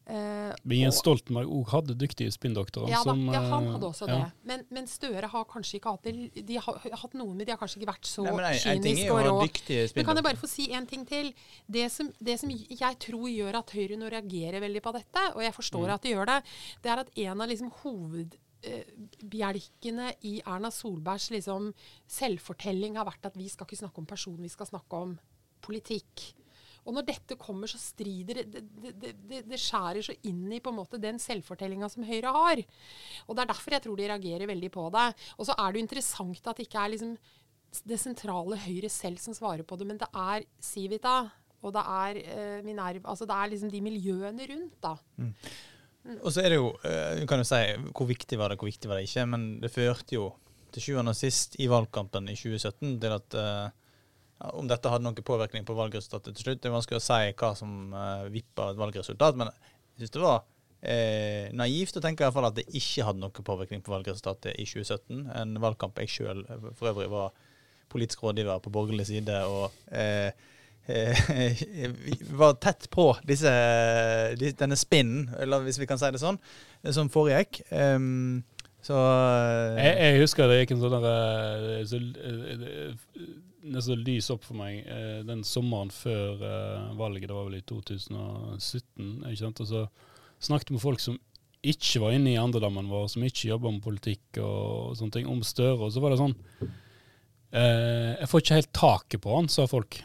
Uh, 0.06 0.52
men 0.62 0.84
Jens 0.84 1.00
Stoltenberg 1.02 1.50
og 1.50 1.70
hadde 1.72 1.96
dyktige 1.98 2.30
spinndoktorer. 2.30 2.92
Ja, 2.92 3.00
som, 3.02 3.24
ja, 3.32 3.40
han 3.50 3.64
hadde 3.72 3.88
også 3.88 4.06
ja. 4.06 4.18
det. 4.20 4.46
Men, 4.46 4.62
men, 4.70 4.86
Støre 4.86 5.30
har 5.32 5.46
kanskje 5.50 5.80
ikke 5.80 5.96
hatt 5.96 6.06
det. 6.06 6.44
De 6.46 6.60
har 6.62 6.78
hatt 7.02 7.16
noen, 7.18 7.34
men 7.34 7.42
de 7.42 7.50
har 7.50 7.58
kanskje 7.58 7.80
ikke 7.80 7.90
vært 7.90 8.06
så 8.06 8.22
kyniske 8.22 9.10
og 9.10 9.20
rå. 9.26 9.34
Men 9.42 10.06
kan 10.06 10.20
jeg 10.20 10.28
bare 10.28 10.38
få 10.38 10.50
si 10.50 10.68
en 10.78 10.86
ting 10.86 11.02
til? 11.10 11.32
Det 11.66 11.88
som, 11.90 12.12
det 12.22 12.38
som, 12.38 12.54
jeg 12.54 13.00
tror 13.02 13.26
gjør 13.32 13.60
at 13.64 13.74
Høyre 13.74 13.98
nå 13.98 14.10
reagerer 14.14 14.62
veldig 14.62 14.84
på 14.84 14.94
dette, 14.94 15.28
og 15.34 15.42
jeg 15.42 15.58
forstår 15.58 15.88
mm. 15.88 15.94
at 15.96 16.06
de 16.06 16.14
gjør 16.14 16.30
det, 16.30 16.40
det 16.84 16.94
er 16.94 17.02
at 17.02 17.14
en 17.26 17.42
av 17.42 17.50
liksom 17.50 17.74
hoved 17.82 18.38
bjelkene 19.26 20.10
i 20.26 20.38
Erna 20.46 20.70
Solbergs 20.74 21.28
liksom, 21.34 21.70
selvfortelling 22.10 22.96
har 22.98 23.06
vært 23.08 23.28
at 23.28 23.38
vi 23.38 23.48
skal 23.52 23.66
ikke 23.66 23.82
snakke 23.82 24.02
om 24.02 24.08
person, 24.08 24.38
vi 24.42 24.50
skal 24.50 24.70
snakke 24.70 25.02
om 25.06 25.14
politikk. 25.66 26.30
Og 26.86 26.94
når 26.94 27.06
dette 27.08 27.38
kommer, 27.40 27.70
så 27.70 27.80
strider 27.82 28.42
det 28.42 28.62
Det, 28.62 28.92
det, 29.02 29.40
det 29.50 29.58
skjærer 29.60 30.04
så 30.06 30.14
inn 30.30 30.46
i 30.54 30.60
på 30.62 30.70
en 30.70 30.78
måte 30.78 31.02
den 31.02 31.18
selvfortellinga 31.22 31.88
som 31.92 32.06
Høyre 32.06 32.34
har. 32.36 32.62
Og 33.26 33.34
Det 33.36 33.42
er 33.42 33.50
derfor 33.50 33.76
jeg 33.76 33.86
tror 33.86 33.98
de 33.98 34.10
reagerer 34.12 34.50
veldig 34.52 34.70
på 34.74 34.86
det. 34.94 35.08
Og 35.36 35.48
så 35.48 35.56
er 35.56 35.72
det 35.72 35.80
jo 35.80 35.86
interessant 35.86 36.46
at 36.46 36.56
det 36.56 36.68
ikke 36.68 36.84
er 36.84 36.94
liksom 36.94 37.16
det 37.86 37.98
sentrale 38.00 38.56
Høyre 38.62 38.88
selv 38.92 39.18
som 39.20 39.34
svarer 39.36 39.66
på 39.66 39.76
det, 39.76 39.88
men 39.88 39.98
det 40.00 40.08
er 40.14 40.46
Civita 40.62 41.18
og 41.64 41.72
det 41.74 41.82
er 41.82 42.20
uh, 42.22 42.58
Minerv 42.66 43.06
Altså 43.08 43.26
det 43.28 43.36
er 43.36 43.52
liksom 43.52 43.72
de 43.72 43.80
miljøene 43.84 44.48
rundt, 44.50 44.76
da. 44.82 44.94
Mm. 45.16 45.32
Og 46.20 46.30
så 46.30 46.44
er 46.44 46.52
det 46.52 46.60
jo, 46.60 46.68
uh, 46.84 47.24
kan 47.26 47.42
jo 47.42 47.48
si 47.48 47.62
hvor 47.90 48.08
viktig 48.08 48.38
var 48.38 48.52
det, 48.52 48.60
hvor 48.60 48.70
viktig 48.70 48.90
var 48.90 49.00
det 49.00 49.08
ikke, 49.08 49.26
men 49.32 49.48
det 49.62 49.72
førte 49.74 50.14
jo 50.14 50.30
til 50.74 50.84
sjuende 50.84 51.14
og 51.14 51.18
sist 51.18 51.56
i 51.62 51.68
valgkampen 51.70 52.28
i 52.30 52.36
2017 52.36 53.00
til 53.02 53.16
at 53.16 53.38
uh, 53.40 53.85
om 54.38 54.68
dette 54.68 54.90
hadde 54.92 55.06
noen 55.06 55.24
påvirkning 55.24 55.64
på 55.68 55.76
valgresultatet 55.76 56.36
til 56.36 56.44
slutt, 56.44 56.60
det 56.62 56.68
er 56.68 56.74
vanskelig 56.76 57.00
å 57.00 57.06
si 57.06 57.32
hva 57.40 57.54
som 57.56 57.94
uh, 57.96 58.26
vippa 58.32 58.70
et 58.72 58.80
valgresultat, 58.80 59.38
men 59.40 59.48
jeg 59.48 60.04
syns 60.04 60.16
det 60.16 60.24
var 60.24 60.42
eh, 60.84 61.52
naivt 61.56 61.96
å 61.96 62.02
tenke 62.04 62.22
i 62.22 62.26
hvert 62.26 62.36
fall 62.36 62.48
at 62.50 62.58
det 62.58 62.66
ikke 62.68 63.06
hadde 63.06 63.22
noen 63.22 63.46
påvirkning 63.46 63.84
på 63.84 63.94
valgresultatet 63.94 64.58
i 64.60 64.66
2017. 64.68 65.22
En 65.40 65.56
valgkamp 65.62 65.96
jeg 66.02 66.12
sjøl 66.12 66.44
for 66.76 66.90
øvrig 66.92 67.08
var 67.12 67.32
politisk 67.92 68.26
rådgiver 68.26 68.60
på 68.60 68.72
borgerlig 68.74 69.06
side 69.08 69.38
og 69.48 69.72
eh, 69.88 70.30
eh, 70.90 71.22
var 72.40 72.58
tett 72.62 72.90
på 72.92 73.08
disse, 73.26 73.52
denne 74.36 74.78
spinnen, 74.78 75.30
eller 75.40 75.64
hvis 75.64 75.80
vi 75.80 75.88
kan 75.88 76.00
si 76.00 76.10
det 76.12 76.22
sånn, 76.22 76.40
som 76.92 77.10
foregikk. 77.12 77.62
Um, 77.70 78.44
så 78.86 78.96
jeg, 79.80 79.92
jeg, 79.98 80.20
husker 80.22 80.50
det 80.50 80.60
gikk 80.60 80.76
en 80.76 80.82
sånn 80.84 80.94
derre 80.94 81.84
så, 81.90 81.98
nesten 83.66 84.02
lys 84.06 84.28
opp 84.30 84.44
for 84.46 84.58
meg 84.58 84.86
eh, 84.86 85.22
den 85.26 85.42
sommeren 85.46 85.90
før 85.90 86.42
eh, 86.46 86.90
valget, 86.98 87.28
det 87.30 87.34
var 87.36 87.48
vel 87.48 87.58
i 87.58 87.64
2017. 87.66 89.24
ikke 89.26 89.40
sant? 89.40 89.62
Og 89.64 89.70
så 89.70 89.86
snakket 90.46 90.74
med 90.76 90.84
folk 90.84 91.02
som 91.02 91.18
ikke 91.66 92.02
var 92.04 92.14
inne 92.14 92.34
i 92.34 92.38
andedammen 92.40 92.90
vår, 92.90 93.08
som 93.10 93.24
ikke 93.26 93.50
jobba 93.50 93.72
med 93.74 93.84
politikk 93.84 94.38
og 94.42 94.94
sånne 94.98 95.16
ting, 95.16 95.30
om 95.30 95.42
Støre. 95.46 95.80
Og 95.88 95.94
så 95.94 96.02
var 96.02 96.12
det 96.12 96.20
sånn 96.20 96.36
eh, 97.50 98.12
Jeg 98.20 98.30
får 98.30 98.44
ikke 98.44 98.60
helt 98.60 98.72
taket 98.76 99.24
på 99.24 99.34
han, 99.34 99.50
sa 99.50 99.66
folk. 99.70 99.98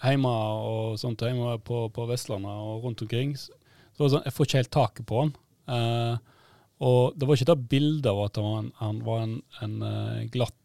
Hjemme 0.00 0.32
og 0.64 0.98
sånt, 1.00 1.22
hjemme 1.22 1.58
på, 1.62 1.84
på 1.94 2.08
Vestlandet 2.10 2.50
og 2.50 2.86
rundt 2.86 3.04
omkring. 3.04 3.36
Så 3.38 3.52
var 4.00 4.08
det 4.08 4.14
sånn, 4.16 4.26
Jeg 4.26 4.36
får 4.36 4.48
ikke 4.48 4.62
helt 4.64 4.76
taket 4.80 5.08
på 5.10 5.22
han. 5.22 5.32
Eh, 5.70 6.36
og 6.80 7.18
det 7.18 7.28
var 7.28 7.36
ikke 7.36 7.50
det 7.50 7.68
bildet 7.70 8.08
av 8.08 8.22
at 8.24 8.40
han 8.40 8.46
var 8.46 8.58
en, 8.62 8.72
han 8.80 9.04
var 9.04 9.22
en, 9.26 9.36
en 9.64 9.76
uh, 9.84 10.24
glatt 10.32 10.56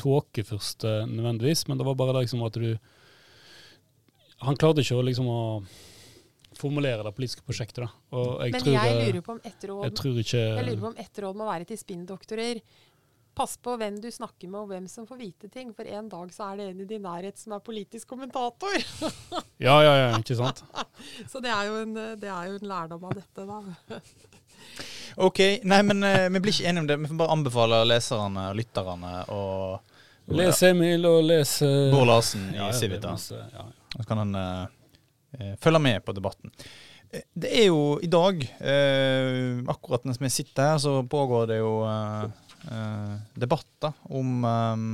tåkefyrste 0.00 1.04
nødvendigvis, 1.10 1.66
men 1.68 1.78
det 1.78 1.86
var 1.86 1.98
bare 2.00 2.22
liksom 2.22 2.42
at 2.46 2.56
du 2.56 2.70
Han 4.40 4.56
klarte 4.56 4.80
ikke 4.80 4.96
å 4.96 5.04
liksom 5.04 5.26
å 5.28 5.40
formulere 6.56 7.04
det 7.04 7.12
politiske 7.16 7.44
prosjektet. 7.44 7.84
Da. 7.84 7.88
Og 8.16 8.40
jeg 8.44 8.54
men 8.54 8.62
tror, 8.62 8.76
jeg 8.76 9.00
lurer 9.00 9.24
på 9.24 9.34
om 9.34 9.40
ett 9.44 9.66
råd, 9.68 9.98
ikke, 10.22 10.38
jeg 10.40 10.64
lurer 10.66 10.80
på 10.80 10.88
om 10.90 11.02
ett 11.04 11.20
råd 11.24 11.40
må 11.40 11.48
være 11.48 11.68
til 11.68 11.80
spinndoktorer. 11.80 12.62
Pass 13.36 13.54
på 13.62 13.76
hvem 13.78 14.00
du 14.02 14.08
snakker 14.12 14.48
med, 14.50 14.58
og 14.62 14.72
hvem 14.72 14.88
som 14.90 15.06
får 15.08 15.20
vite 15.20 15.50
ting. 15.52 15.74
For 15.76 15.88
en 15.88 16.08
dag 16.12 16.32
så 16.34 16.50
er 16.50 16.60
det 16.60 16.70
en 16.70 16.80
i 16.82 16.88
din 16.88 17.04
nærhet 17.04 17.40
som 17.40 17.54
er 17.56 17.62
politisk 17.64 18.08
kommentator. 18.10 18.80
ja, 19.66 19.76
ja, 19.84 19.92
ja, 20.00 20.08
ikke 20.18 20.36
sant? 20.40 20.64
så 21.30 21.44
det 21.44 21.52
er, 21.52 21.68
jo 21.68 21.84
en, 21.84 21.94
det 22.20 22.32
er 22.32 22.50
jo 22.50 22.58
en 22.58 22.72
lærdom 22.72 23.06
av 23.12 23.20
dette, 23.20 23.46
da. 23.46 24.00
OK. 25.16 25.40
Nei, 25.64 25.80
men 25.86 26.04
uh, 26.04 26.26
vi 26.30 26.42
blir 26.42 26.54
ikke 26.54 26.68
enige 26.70 26.84
om 26.84 26.90
det. 26.90 26.98
Vi 27.02 27.10
får 27.10 27.18
bare 27.22 27.36
anbefale 27.36 27.80
leserne 27.88 28.50
og 28.50 28.58
lytterne 28.58 29.14
å 29.32 29.40
Les 30.30 30.60
Emil 30.68 31.06
og 31.08 31.24
les 31.26 31.56
uh, 31.64 31.88
Bård 31.90 32.06
Larsen 32.10 32.52
i 32.52 32.60
ja, 32.60 32.68
Civita. 32.76 33.16
Ja. 33.16 33.66
Så 33.96 34.06
kan 34.06 34.22
han 34.22 34.36
uh, 34.38 35.54
følge 35.62 35.82
med 35.82 36.04
på 36.06 36.14
debatten. 36.14 36.52
Det 37.10 37.48
er 37.50 37.64
jo 37.72 37.96
i 37.98 38.06
dag, 38.06 38.44
akkurat 39.72 40.04
mens 40.06 40.20
vi 40.22 40.28
sitter 40.30 40.68
her, 40.68 40.76
så 40.78 40.92
pågår 41.10 41.48
det 41.50 41.56
jo 41.56 41.72
debatter 43.34 43.96
om 44.14 44.44
um, 44.46 44.92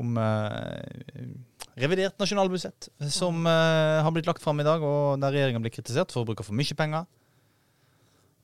om 0.00 0.16
revidert 1.76 2.16
nasjonalbudsjett, 2.16 2.88
som 3.12 3.44
har 3.44 4.08
blitt 4.16 4.30
lagt 4.30 4.40
fram 4.40 4.64
i 4.64 4.64
dag, 4.64 4.80
og 4.80 5.20
der 5.20 5.36
regjeringa 5.36 5.60
blir 5.60 5.74
kritisert 5.74 6.16
for 6.16 6.24
å 6.24 6.30
bruke 6.30 6.48
for 6.48 6.56
mye 6.56 6.78
penger 6.80 7.04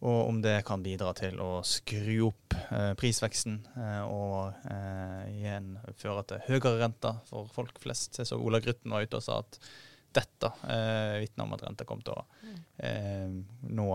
og 0.01 0.29
om 0.31 0.39
det 0.41 0.63
kan 0.65 0.81
bidra 0.85 1.13
til 1.17 1.37
å 1.45 1.61
skru 1.67 2.31
opp 2.31 2.55
eh, 2.73 2.93
prisveksten 2.99 3.59
eh, 3.77 4.03
og 4.09 4.55
eh, 4.71 5.27
igjen 5.35 5.75
føre 6.01 6.25
til 6.31 6.45
høyere 6.47 6.79
renter 6.81 7.19
for 7.29 7.51
folk 7.53 7.77
flest. 7.83 8.17
Jeg 8.17 8.31
så 8.31 8.39
Ola 8.41 8.63
Grytten 8.65 8.95
var 8.95 9.05
ute 9.05 9.21
og 9.21 9.27
sa 9.27 9.43
at 9.43 9.59
dette 10.17 10.53
eh, 10.67 11.19
vitner 11.23 11.45
om 11.45 11.53
at 11.55 11.67
renta 11.67 11.87
kom 11.89 12.01
til 12.07 12.17
å 12.17 12.25
eh, 12.83 13.29
nå 13.69 13.91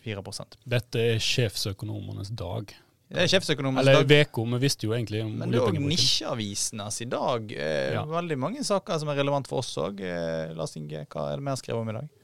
4% 0.00 0.60
Dette 0.70 1.02
er 1.16 1.18
sjefsøkonomenes 1.20 2.30
dag. 2.38 2.70
Det 3.10 3.24
er 3.24 3.30
sjefsøkonomenes 3.32 3.82
Eller 3.82 4.06
VK, 4.06 4.38
vi 4.54 4.58
visste 4.62 4.86
jo 4.86 4.94
egentlig 4.94 5.24
om 5.24 5.32
Men 5.40 5.50
det 5.50 5.58
er 5.58 5.66
òg 5.66 5.80
nisjeavisenes 5.82 7.00
i 7.02 7.08
dag. 7.10 7.50
Eh, 7.52 7.96
ja. 7.96 8.04
Veldig 8.06 8.38
mange 8.38 8.62
saker 8.66 9.02
som 9.02 9.10
er 9.10 9.18
relevant 9.18 9.50
for 9.50 9.64
oss 9.64 9.74
òg. 9.82 9.98
Eh, 9.98 10.54
Lars 10.54 10.76
Inge, 10.78 11.02
hva 11.10 11.26
er 11.32 11.40
det 11.40 11.48
vi 11.48 11.50
har 11.50 11.58
skrevet 11.58 11.82
om 11.82 11.90
i 11.90 11.96
dag? 11.98 12.19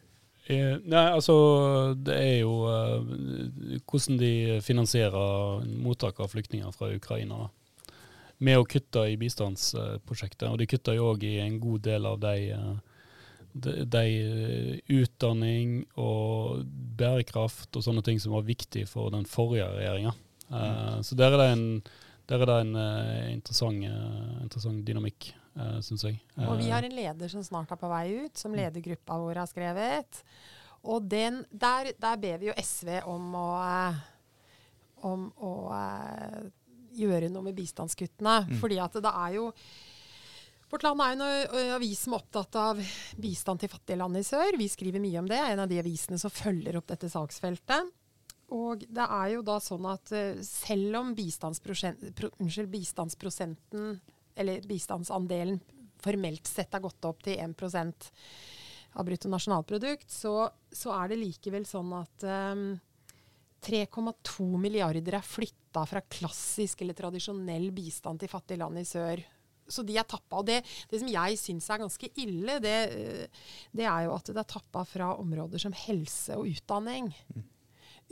Eh, 0.46 0.76
nei, 0.86 1.06
altså 1.10 1.34
det 1.98 2.16
er 2.22 2.36
jo 2.44 2.52
uh, 2.70 3.02
hvordan 3.82 4.18
de 4.20 4.58
finansierer 4.62 5.64
mottak 5.82 6.20
av 6.22 6.30
flyktninger 6.30 6.70
fra 6.74 6.92
Ukraina. 6.94 7.48
Med 8.38 8.60
å 8.60 8.66
kutte 8.68 9.06
i 9.10 9.16
bistandsprosjektet. 9.18 10.46
Og 10.50 10.60
de 10.60 10.68
kutter 10.70 10.98
jo 10.98 11.08
òg 11.10 11.24
i 11.26 11.38
en 11.42 11.56
god 11.58 11.82
del 11.88 12.06
av 12.06 12.20
de, 12.22 12.36
uh, 12.54 13.08
de, 13.54 13.74
de 13.90 14.04
uh, 14.22 14.92
utdanning 15.00 15.80
og 15.98 16.62
bærekraft 17.00 17.74
og 17.74 17.86
sånne 17.88 18.04
ting 18.06 18.22
som 18.22 18.36
var 18.36 18.46
viktig 18.46 18.84
for 18.90 19.10
den 19.14 19.26
forrige 19.26 19.66
regjeringa. 19.74 20.14
Mm. 20.46 21.02
Så 21.02 21.16
der 21.18 21.34
er 21.34 21.40
det 21.40 21.46
en, 21.56 21.64
er 22.30 22.44
det 22.46 22.56
en 22.62 22.76
interessant, 23.32 23.82
interessant 24.44 24.84
dynamikk 24.86 25.32
uh, 25.56 25.64
eh, 25.64 25.80
syns 25.84 26.04
jeg. 26.06 26.20
Og 26.46 26.58
vi 26.60 26.70
har 26.72 26.86
en 26.86 26.94
leder 26.94 27.32
som 27.32 27.44
snart 27.44 27.72
er 27.72 27.80
på 27.80 27.90
vei 27.90 28.04
ut, 28.26 28.36
som 28.38 28.54
ledergruppa 28.56 29.18
vår 29.22 29.42
har 29.42 29.50
skrevet. 29.50 30.22
Og 30.86 31.02
den, 31.10 31.42
der, 31.50 31.92
der, 31.98 32.20
ber 32.20 32.38
vi 32.42 32.50
jo 32.50 32.56
SV 32.60 33.00
om 33.10 33.34
å, 33.38 33.48
eh, 33.64 34.00
om 35.08 35.26
å 35.42 35.52
gjøre 36.96 37.30
noe 37.32 37.48
med 37.48 37.56
bistandskuttene. 37.58 38.38
Mm. 38.46 38.56
Fordi 38.62 38.80
at 38.84 39.02
det 39.02 39.12
er 39.26 39.36
jo 39.40 39.50
Vårt 40.66 40.82
Land 40.82 40.98
er 40.98 41.12
jo 41.14 41.58
en 41.60 41.76
avis 41.76 42.00
som 42.02 42.16
er 42.16 42.24
opptatt 42.24 42.56
av 42.58 42.80
bistand 43.22 43.60
til 43.62 43.70
fattige 43.70 44.00
land 44.00 44.18
i 44.18 44.22
sør. 44.26 44.56
Vi 44.58 44.66
skriver 44.66 44.98
mye 44.98 45.20
om 45.20 45.28
det. 45.30 45.38
En 45.38 45.62
av 45.62 45.70
de 45.70 45.78
avisene 45.78 46.18
som 46.18 46.32
følger 46.32 46.74
opp 46.80 46.88
dette 46.90 47.10
saksfeltet. 47.12 47.92
Og 48.50 48.82
det 48.82 49.06
er 49.06 49.28
jo 49.36 49.44
da 49.46 49.60
sånn 49.62 49.86
at 49.90 50.10
selv 50.46 50.98
om 50.98 51.12
bistandsprosenten, 51.14 52.32
unnskyld, 52.42 52.70
bistandsprosenten 52.74 53.94
eller 54.36 54.64
bistandsandelen 54.68 55.60
formelt 56.02 56.46
sett 56.46 56.76
har 56.76 56.84
gått 56.84 57.08
opp 57.08 57.24
til 57.24 57.40
1% 57.40 58.10
av 58.96 59.06
bruttonasjonalprodukt, 59.08 60.10
så, 60.12 60.48
så 60.72 60.92
er 60.96 61.12
det 61.12 61.20
likevel 61.20 61.66
sånn 61.68 61.92
at 61.96 62.24
um, 62.24 62.30
ehm, 62.32 62.66
3,2 63.66 64.44
milliarder 64.60 65.16
er 65.18 65.26
flytta 65.26 65.82
fra 65.88 66.04
klassisk 66.06 66.84
eller 66.84 66.96
tradisjonell 66.96 67.70
bistand 67.74 68.22
til 68.22 68.30
fattige 68.30 68.60
land 68.62 68.80
i 68.80 68.84
sør 68.86 69.24
så 69.68 69.82
de 69.86 69.96
er 69.98 70.06
tappa. 70.08 70.40
Og 70.40 70.46
det, 70.48 70.60
det 70.90 71.00
som 71.02 71.10
jeg 71.10 71.38
syns 71.40 71.68
er 71.70 71.82
ganske 71.82 72.10
ille, 72.22 72.58
det, 72.62 72.76
det, 73.74 73.86
er 73.86 74.06
jo 74.06 74.14
at 74.16 74.30
det 74.30 74.42
er 74.42 74.50
tappa 74.56 74.84
fra 74.88 75.12
områder 75.20 75.62
som 75.62 75.74
helse 75.86 76.36
og 76.38 76.50
utdanning. 76.52 77.10
Mm. 77.34 77.46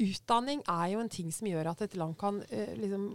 Utdanning 0.05 0.65
er 0.67 0.89
jo 0.95 1.05
en 1.05 1.13
ting 1.13 1.31
som 1.35 1.49
gjør 1.49 1.71
at 1.71 1.85
et 1.87 1.95
land 1.99 2.19
kan 2.19 2.43
uh, 2.43 2.75
liksom 2.81 3.13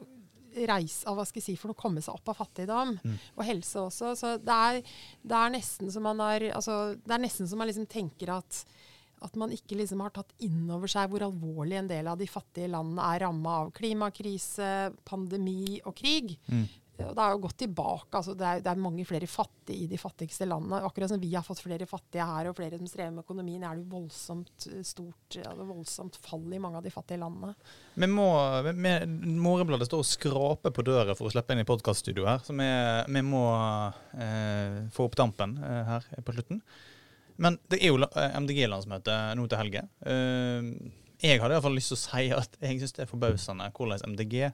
reise 0.70 1.08
av 1.10 1.18
hva 1.18 1.26
skal 1.28 1.42
jeg 1.42 1.48
si, 1.52 1.58
for 1.60 1.74
å 1.74 1.78
komme 1.78 2.04
seg 2.04 2.16
opp 2.16 2.32
av 2.32 2.40
fattigdom. 2.42 2.96
Mm. 3.04 3.18
Og 3.38 3.44
helse 3.48 3.82
også. 3.86 4.14
Så 4.20 4.36
det 4.44 4.60
er, 4.70 4.80
det 5.24 5.40
er, 5.40 5.56
nesten 5.56 5.92
som 5.94 6.06
man 6.08 6.22
har 6.24 6.46
altså, 6.52 6.96
Det 7.00 7.16
er 7.16 7.24
nesten 7.24 7.50
som 7.50 7.62
man 7.62 7.70
liksom 7.72 7.90
tenker 7.90 8.38
at 8.40 8.64
at 9.20 9.36
man 9.36 9.52
ikke 9.52 9.76
liksom 9.76 10.00
har 10.00 10.14
tatt 10.16 10.30
inn 10.48 10.70
over 10.72 10.88
seg 10.88 11.10
hvor 11.12 11.26
alvorlig 11.26 11.76
en 11.76 11.90
del 11.90 12.08
av 12.08 12.20
de 12.22 12.28
fattige 12.30 12.70
landene 12.72 13.04
er 13.04 13.26
ramma 13.26 13.56
av 13.66 13.72
klimakrise, 13.76 14.94
pandemi 15.04 15.82
og 15.84 15.98
krig. 16.00 16.38
Mm. 16.48 16.64
Og 17.08 17.16
det 17.16 17.24
er 17.24 17.34
jo 17.34 17.42
gått 17.46 17.58
tilbake. 17.64 18.20
altså 18.20 18.36
det 18.38 18.48
er, 18.48 18.62
det 18.66 18.72
er, 18.72 18.82
mange 18.84 19.06
flere 19.08 19.30
fattige 19.30 19.86
i 19.86 19.88
de 19.90 20.00
fattigste 20.02 20.48
landene. 20.50 20.82
Akkurat 20.86 21.12
som 21.12 21.22
vi 21.22 21.32
har 21.34 21.46
fått 21.46 21.64
flere 21.64 21.88
fattige 21.90 22.28
her, 22.28 22.50
og 22.50 22.58
flere 22.58 22.80
som 22.80 22.90
strever 22.90 23.14
med 23.16 23.24
økonomien, 23.24 23.64
er 23.64 23.78
det 23.78 23.84
jo 23.86 23.96
voldsomt 23.96 24.68
eh, 24.72 24.84
stort 24.88 25.40
ja, 25.40 25.56
voldsomt 25.56 26.20
fall 26.26 26.46
i 26.54 26.62
mange 26.62 26.82
av 26.82 26.86
de 26.86 26.94
fattige 26.94 27.22
landene. 27.22 27.56
Vi 28.00 28.12
må, 28.12 28.30
Morebladet 29.40 29.90
står 29.90 30.04
og 30.04 30.10
skraper 30.12 30.76
på 30.76 30.86
døra 30.88 31.16
for 31.18 31.30
å 31.30 31.34
slippe 31.34 31.56
inn 31.56 31.64
i 31.64 31.68
podkaststudioet 31.70 32.32
her, 32.34 32.46
så 32.46 32.56
vi, 32.60 32.70
vi 33.16 33.26
må 33.26 33.44
eh, 34.20 34.80
få 34.96 35.10
opp 35.10 35.20
dampen 35.20 35.60
eh, 35.64 35.94
her 35.94 36.10
på 36.26 36.36
slutten. 36.38 36.64
Men 37.40 37.56
det 37.72 37.80
er 37.80 37.94
jo 37.94 38.02
eh, 38.04 38.40
MDG-landsmøte 38.44 39.20
nå 39.40 39.46
til 39.48 39.62
helge. 39.62 39.86
Eh, 40.04 40.74
jeg 41.20 41.40
hadde 41.42 41.56
iallfall 41.56 41.76
lyst 41.76 41.92
til 41.92 41.98
å 41.98 42.02
si 42.02 42.28
at 42.36 42.54
jeg 42.64 42.80
syns 42.80 42.96
det 42.96 43.04
er 43.04 43.10
forbausende 43.10 43.66
hvordan 43.76 44.14
MDG 44.14 44.52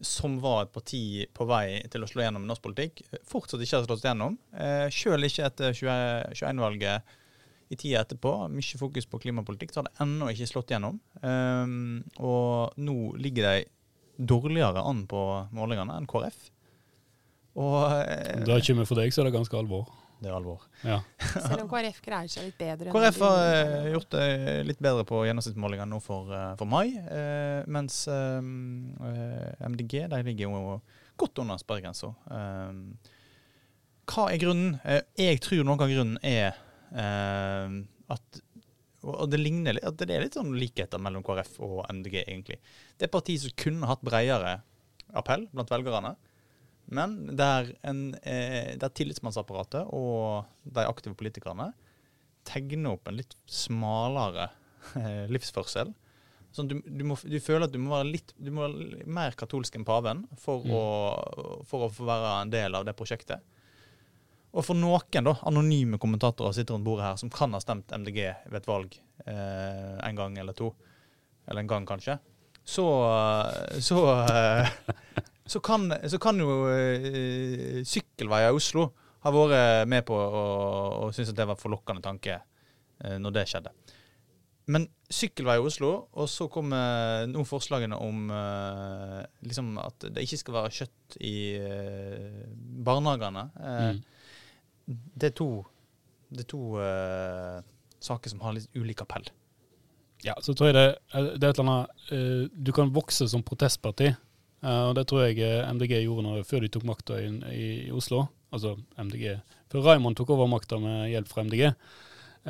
som 0.00 0.38
var 0.40 0.64
et 0.64 0.72
parti 0.72 1.02
på 1.36 1.46
vei 1.48 1.80
til 1.92 2.04
å 2.04 2.08
slå 2.08 2.24
gjennom 2.24 2.46
norsk 2.48 2.62
politikk, 2.64 3.02
fortsatt 3.28 3.62
ikke 3.64 3.80
har 3.80 3.88
slått 3.88 4.06
gjennom. 4.06 4.36
Eh, 4.54 4.86
Sjøl 4.94 5.26
ikke 5.28 5.48
etter 5.48 5.76
21-valget 5.76 7.16
i 7.70 7.78
tida 7.78 8.02
etterpå, 8.02 8.32
mye 8.50 8.80
fokus 8.80 9.06
på 9.06 9.20
klimapolitikk, 9.22 9.72
så 9.72 9.82
har 9.82 9.90
det 9.90 10.02
ennå 10.02 10.30
ikke 10.32 10.48
slått 10.50 10.72
gjennom. 10.74 10.98
Eh, 11.20 11.76
og 12.18 12.80
nå 12.80 12.96
ligger 13.20 13.50
de 13.50 13.68
dårligere 14.20 14.82
an 14.84 15.04
på 15.08 15.22
målingene 15.56 15.96
enn 15.96 16.08
KrF. 16.10 16.48
Og, 17.60 17.80
eh, 18.06 18.44
da 18.46 18.60
kommer 18.62 18.88
for 18.88 19.00
deg, 19.00 19.12
så 19.12 19.22
er 19.22 19.30
det 19.30 19.36
ganske 19.38 19.58
alvor 19.58 19.88
det 20.20 20.28
er 20.28 20.36
alvor. 20.36 20.64
Ja. 20.84 20.98
Selv 21.32 21.64
om 21.64 21.70
KrF 21.70 22.00
greier 22.04 22.30
seg 22.30 22.50
litt 22.50 22.58
bedre. 22.60 22.92
KrF 22.92 23.20
har 23.24 23.38
uh, 23.40 23.88
gjort 23.94 24.10
det 24.14 24.26
litt 24.68 24.82
bedre 24.82 25.06
på 25.08 25.22
gjennomsnittsmålingene 25.26 25.88
nå 25.90 26.00
for, 26.04 26.28
uh, 26.32 26.52
for 26.60 26.68
mai, 26.68 26.92
uh, 26.96 27.62
mens 27.70 28.02
MDG 28.10 30.04
de 30.12 30.20
ligger 30.28 30.44
jo 30.46 30.76
godt 31.20 31.42
under 31.42 31.60
sperregrensa. 31.60 32.12
hva 34.10 34.22
er 34.32 34.38
grunnen? 34.40 34.78
jeg 35.18 35.40
tror 35.44 35.66
noe 35.68 35.76
av 35.84 35.92
grunnen 35.92 36.16
er 36.24 36.56
at 38.10 38.40
og 39.00 39.30
det 39.32 39.38
ligner 39.40 39.76
litt, 39.76 39.84
at 39.88 39.96
det 39.96 40.12
er 40.12 40.24
litt 40.26 40.36
sånn 40.36 40.52
likheter 40.60 41.00
mellom 41.00 41.22
KrF 41.24 41.54
og 41.64 41.78
MDG, 41.88 42.18
egentlig. 42.26 42.58
Det 43.00 43.06
er 43.06 43.12
partier 43.12 43.40
som 43.40 43.54
kunne 43.56 43.88
hatt 43.88 44.02
bredere 44.04 44.58
appell 45.16 45.46
blant 45.54 45.72
velgerne. 45.72 46.14
Men 46.90 47.16
der, 47.38 47.70
en, 47.86 48.14
eh, 48.26 48.74
der 48.80 48.90
tillitsmannsapparatet 48.98 49.86
og 49.94 50.48
de 50.66 50.86
aktive 50.86 51.14
politikerne 51.18 51.70
tegner 52.48 52.96
opp 52.96 53.06
en 53.08 53.20
litt 53.20 53.36
smalere 53.46 54.48
eh, 54.98 55.26
livsførsel. 55.30 55.92
Sånn 56.50 56.66
du, 56.66 56.80
du, 56.82 57.04
må, 57.06 57.14
du, 57.22 57.38
føler 57.38 57.68
at 57.68 57.74
du 57.74 57.78
må 57.78 57.92
være 57.94 58.08
litt 58.08 58.32
du 58.34 58.50
må 58.50 58.64
være 58.64 59.06
mer 59.06 59.36
katolsk 59.38 59.76
enn 59.78 59.86
paven 59.86 60.24
for, 60.34 60.64
mm. 60.66 60.74
å, 60.74 61.62
for 61.70 61.86
å 61.86 61.92
få 61.94 62.08
være 62.08 62.32
en 62.40 62.52
del 62.52 62.74
av 62.74 62.88
det 62.88 62.96
prosjektet. 62.98 63.44
Og 64.50 64.66
for 64.66 64.74
noen 64.74 65.28
da, 65.28 65.36
anonyme 65.46 66.00
kommentatorer 66.02 66.56
sitter 66.56 66.74
rundt 66.74 66.88
bordet 66.88 67.06
her 67.06 67.20
som 67.22 67.30
kan 67.30 67.54
ha 67.54 67.60
stemt 67.62 67.92
MDG 67.94 68.18
ved 68.50 68.58
et 68.58 68.66
valg 68.66 68.96
eh, 69.30 69.94
en 70.08 70.18
gang 70.18 70.40
eller 70.42 70.56
to, 70.58 70.72
eller 71.46 71.62
en 71.62 71.70
gang 71.70 71.86
kanskje, 71.86 72.18
så, 72.66 72.86
så 73.78 74.00
eh, 74.26 74.72
så 75.50 75.60
kan, 75.60 75.90
så 76.06 76.18
kan 76.22 76.38
jo 76.38 76.48
uh, 76.70 77.80
sykkelveier 77.86 78.52
i 78.52 78.58
Oslo 78.58 78.90
ha 79.24 79.32
vært 79.34 79.88
med 79.90 80.04
på 80.08 80.16
å, 80.16 80.44
å 81.02 81.08
synes 81.14 81.32
at 81.32 81.40
det 81.40 81.48
var 81.48 81.58
en 81.58 81.64
forlokkende 81.64 82.04
tanke 82.04 82.36
uh, 82.38 83.16
når 83.20 83.34
det 83.34 83.48
skjedde. 83.50 83.72
Men 84.70 84.86
sykkelvei 85.10 85.56
i 85.58 85.64
Oslo, 85.66 85.90
og 86.14 86.28
så 86.30 86.46
kommer 86.52 87.26
noen 87.26 87.48
forslagene 87.48 87.98
om 87.98 88.30
uh, 88.30 89.18
liksom 89.42 89.74
at 89.82 90.06
det 90.14 90.22
ikke 90.22 90.38
skal 90.44 90.58
være 90.60 90.72
kjøtt 90.78 91.18
i 91.26 91.34
barnehagene. 92.86 93.44
Mm. 93.58 94.00
Det 94.86 95.32
er 95.32 95.36
to, 95.36 95.50
det 96.30 96.44
er 96.44 96.50
to 96.52 96.62
saker 98.00 98.30
som 98.30 98.46
har 98.46 98.54
litt 98.54 98.70
ulik 98.78 99.02
appell. 99.02 99.26
Ja, 100.22 100.36
så 100.44 100.54
tror 100.54 100.70
jeg 100.70 100.78
det, 100.78 100.88
det 101.40 101.48
er 101.48 101.50
et 101.50 101.58
eller 101.58 101.70
annet 101.72 102.50
Du 102.52 102.70
kan 102.76 102.92
vokse 102.94 103.26
som 103.32 103.42
protestparti 103.46 104.10
Uh, 104.12 104.29
og 104.60 104.94
Det 104.94 105.06
tror 105.08 105.24
jeg 105.24 105.40
eh, 105.40 105.68
MDG 105.72 106.02
gjorde 106.04 106.26
når, 106.26 106.42
før 106.48 106.64
de 106.64 106.68
tok 106.72 106.84
makta 106.88 107.20
i, 107.22 107.28
i, 107.56 107.68
Oslo. 107.96 108.26
Altså 108.52 108.74
MDG 108.98 109.38
Før 109.72 109.86
Raymond 109.86 110.18
tok 110.18 110.34
over 110.34 110.50
makta 110.50 110.80
med 110.82 111.08
hjelp 111.12 111.30
fra 111.30 111.44
MDG. 111.46 111.62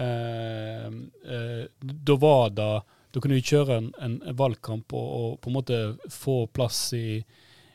Eh, 0.01 0.89
eh, 1.35 1.63
da 1.81 2.17
var 2.23 2.51
det 2.55 2.71
Da 3.11 3.21
kunne 3.21 3.39
vi 3.39 3.47
kjøre 3.47 3.77
en, 3.79 3.93
en 3.99 4.19
valgkamp 4.39 4.93
og, 4.95 5.07
og, 5.21 5.39
på 5.43 5.51
en 5.51 5.57
måte 5.57 5.79
få 6.15 6.45
plass 6.55 6.93
i, 6.95 7.23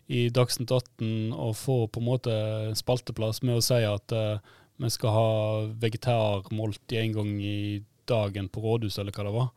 i 0.07 0.27
Dagsnytt 0.31 0.71
18 0.71 1.33
og 1.33 1.55
få 1.59 1.79
på 1.91 1.99
en 1.99 2.07
måte 2.07 2.35
spalteplass 2.79 3.41
med 3.43 3.59
å 3.59 3.63
si 3.63 3.81
at 3.83 4.15
vi 4.79 4.91
skal 4.91 5.11
ha 5.11 5.27
vegetarmåltid 5.83 7.01
en 7.01 7.17
gang 7.17 7.35
i 7.43 7.83
dagen 8.07 8.47
på 8.47 8.63
rådhuset, 8.63 9.01
eller 9.03 9.15
hva 9.15 9.27
det 9.27 9.35
var. 9.35 9.51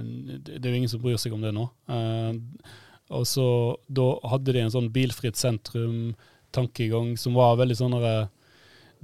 det, 0.00 0.56
det 0.56 0.64
er 0.64 0.72
jo 0.72 0.80
ingen 0.80 0.92
som 0.92 1.04
bryr 1.04 1.20
seg 1.20 1.36
om 1.36 1.44
det 1.44 1.52
nå. 1.56 1.68
Uh, 1.92 2.40
og 3.14 3.26
så 3.28 3.46
da 3.86 4.06
hadde 4.32 4.54
de 4.54 4.64
en 4.64 4.72
sånn 4.72 4.88
bilfritt 4.94 5.38
sentrum-tankegang 5.38 7.14
som 7.20 7.36
var 7.38 7.58
veldig 7.60 7.78
sånn 7.78 7.96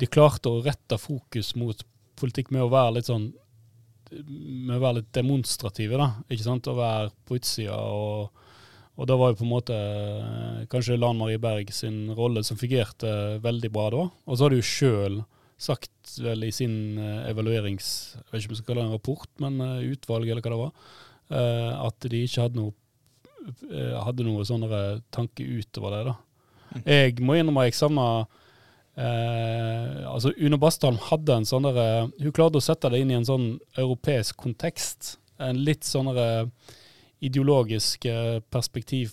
De 0.00 0.08
klarte 0.10 0.50
å 0.50 0.62
rette 0.64 0.98
fokus 0.98 1.54
mot 1.54 1.84
politikk 2.18 2.50
med 2.50 2.64
å 2.64 2.72
være 2.72 2.98
litt 2.98 3.10
sånn 3.10 3.32
med 4.12 4.76
å 4.76 4.82
være 4.82 4.98
litt 4.98 5.12
demonstrative, 5.16 5.96
da. 5.96 6.10
ikke 6.28 6.44
sant, 6.44 6.66
Å 6.68 6.74
være 6.76 7.12
på 7.24 7.38
utsida. 7.38 7.78
Og, 7.80 8.42
og 9.00 9.06
da 9.08 9.16
var 9.16 9.30
jo 9.30 9.38
på 9.38 9.46
en 9.46 9.52
måte 9.54 9.78
kanskje 10.68 10.98
Lan 10.98 11.16
Marie 11.16 11.40
Berg 11.40 11.72
sin 11.72 12.10
rolle 12.12 12.42
som 12.44 12.58
fungerte 12.60 13.38
veldig 13.40 13.70
bra 13.72 13.86
da. 13.94 14.02
Og 14.26 14.36
så 14.36 14.44
har 14.44 14.52
du 14.52 14.58
jo 14.58 14.68
sjøl 14.68 15.16
sagt 15.56 16.18
vel 16.20 16.44
i 16.44 16.52
sin 16.52 16.98
uh, 16.98 17.24
evaluerings... 17.30 17.88
Jeg 18.18 18.28
vet 18.28 18.42
ikke 18.42 18.50
om 18.50 18.52
vi 18.52 18.60
skal 18.60 18.68
kalle 18.68 18.82
det 18.82 18.88
en 18.90 18.94
rapport, 18.98 19.32
men 19.40 19.58
uh, 19.64 19.88
utvalg, 19.94 20.28
eller 20.28 20.44
hva 20.44 20.52
det 20.52 20.60
var, 20.66 20.92
at 21.32 22.10
de 22.12 22.18
ikke 22.26 22.42
hadde 22.44 22.58
noe 22.58 22.74
Eh, 22.74 22.81
hadde 24.07 24.26
noe 24.26 24.44
sånne 24.46 24.83
tanke 25.14 25.44
utover 25.44 25.96
det. 25.96 26.02
da. 26.11 26.14
Mm. 26.72 26.85
Jeg 26.87 27.24
må 27.24 27.37
innrømme 27.37 27.66
jeg 27.66 27.76
savna 27.76 28.07
eh, 28.96 29.98
altså 30.09 30.33
Une 30.38 30.61
Bastholm 30.61 30.96
hadde 31.11 31.37
en 31.37 31.48
sånn 31.48 31.68
Hun 31.68 32.33
klarte 32.33 32.61
å 32.61 32.64
sette 32.64 32.88
det 32.92 33.02
inn 33.02 33.12
i 33.12 33.18
en 33.18 33.28
sånn 33.28 33.50
europeisk 33.76 34.38
kontekst. 34.40 35.16
En 35.42 35.61
litt 35.66 35.85
sånn 35.88 36.12
ideologisk 37.22 38.07
eh, 38.11 38.40
perspektiv 38.50 39.12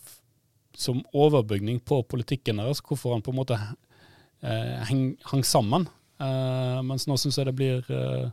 som 0.80 1.02
overbygning 1.14 1.82
på 1.84 2.02
politikken 2.08 2.62
deres. 2.62 2.82
Hvorfor 2.82 3.14
han 3.14 3.24
på 3.26 3.34
en 3.34 3.40
måte 3.42 3.58
eh, 3.60 4.76
hang, 4.90 5.16
hang 5.32 5.44
sammen. 5.46 5.88
Eh, 6.20 6.80
mens 6.86 7.08
nå 7.08 7.18
syns 7.20 7.40
jeg 7.40 7.50
det 7.50 7.56
blir 7.58 7.92
eh, 7.94 8.30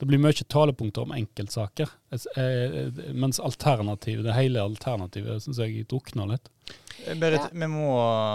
det 0.00 0.08
blir 0.08 0.20
mye 0.22 0.44
talepunkter 0.48 1.04
om 1.04 1.12
enkeltsaker, 1.12 1.90
mens 3.12 3.40
alternativet, 3.40 4.24
det 4.24 4.36
hele 4.36 4.62
alternativet 4.64 5.44
syns 5.44 5.60
jeg 5.60 5.84
drukner 5.90 6.30
litt. 6.30 6.48
Eh, 7.06 7.18
Berit, 7.18 7.40
ja. 7.40 7.48
vi 7.52 7.68
må 7.68 7.90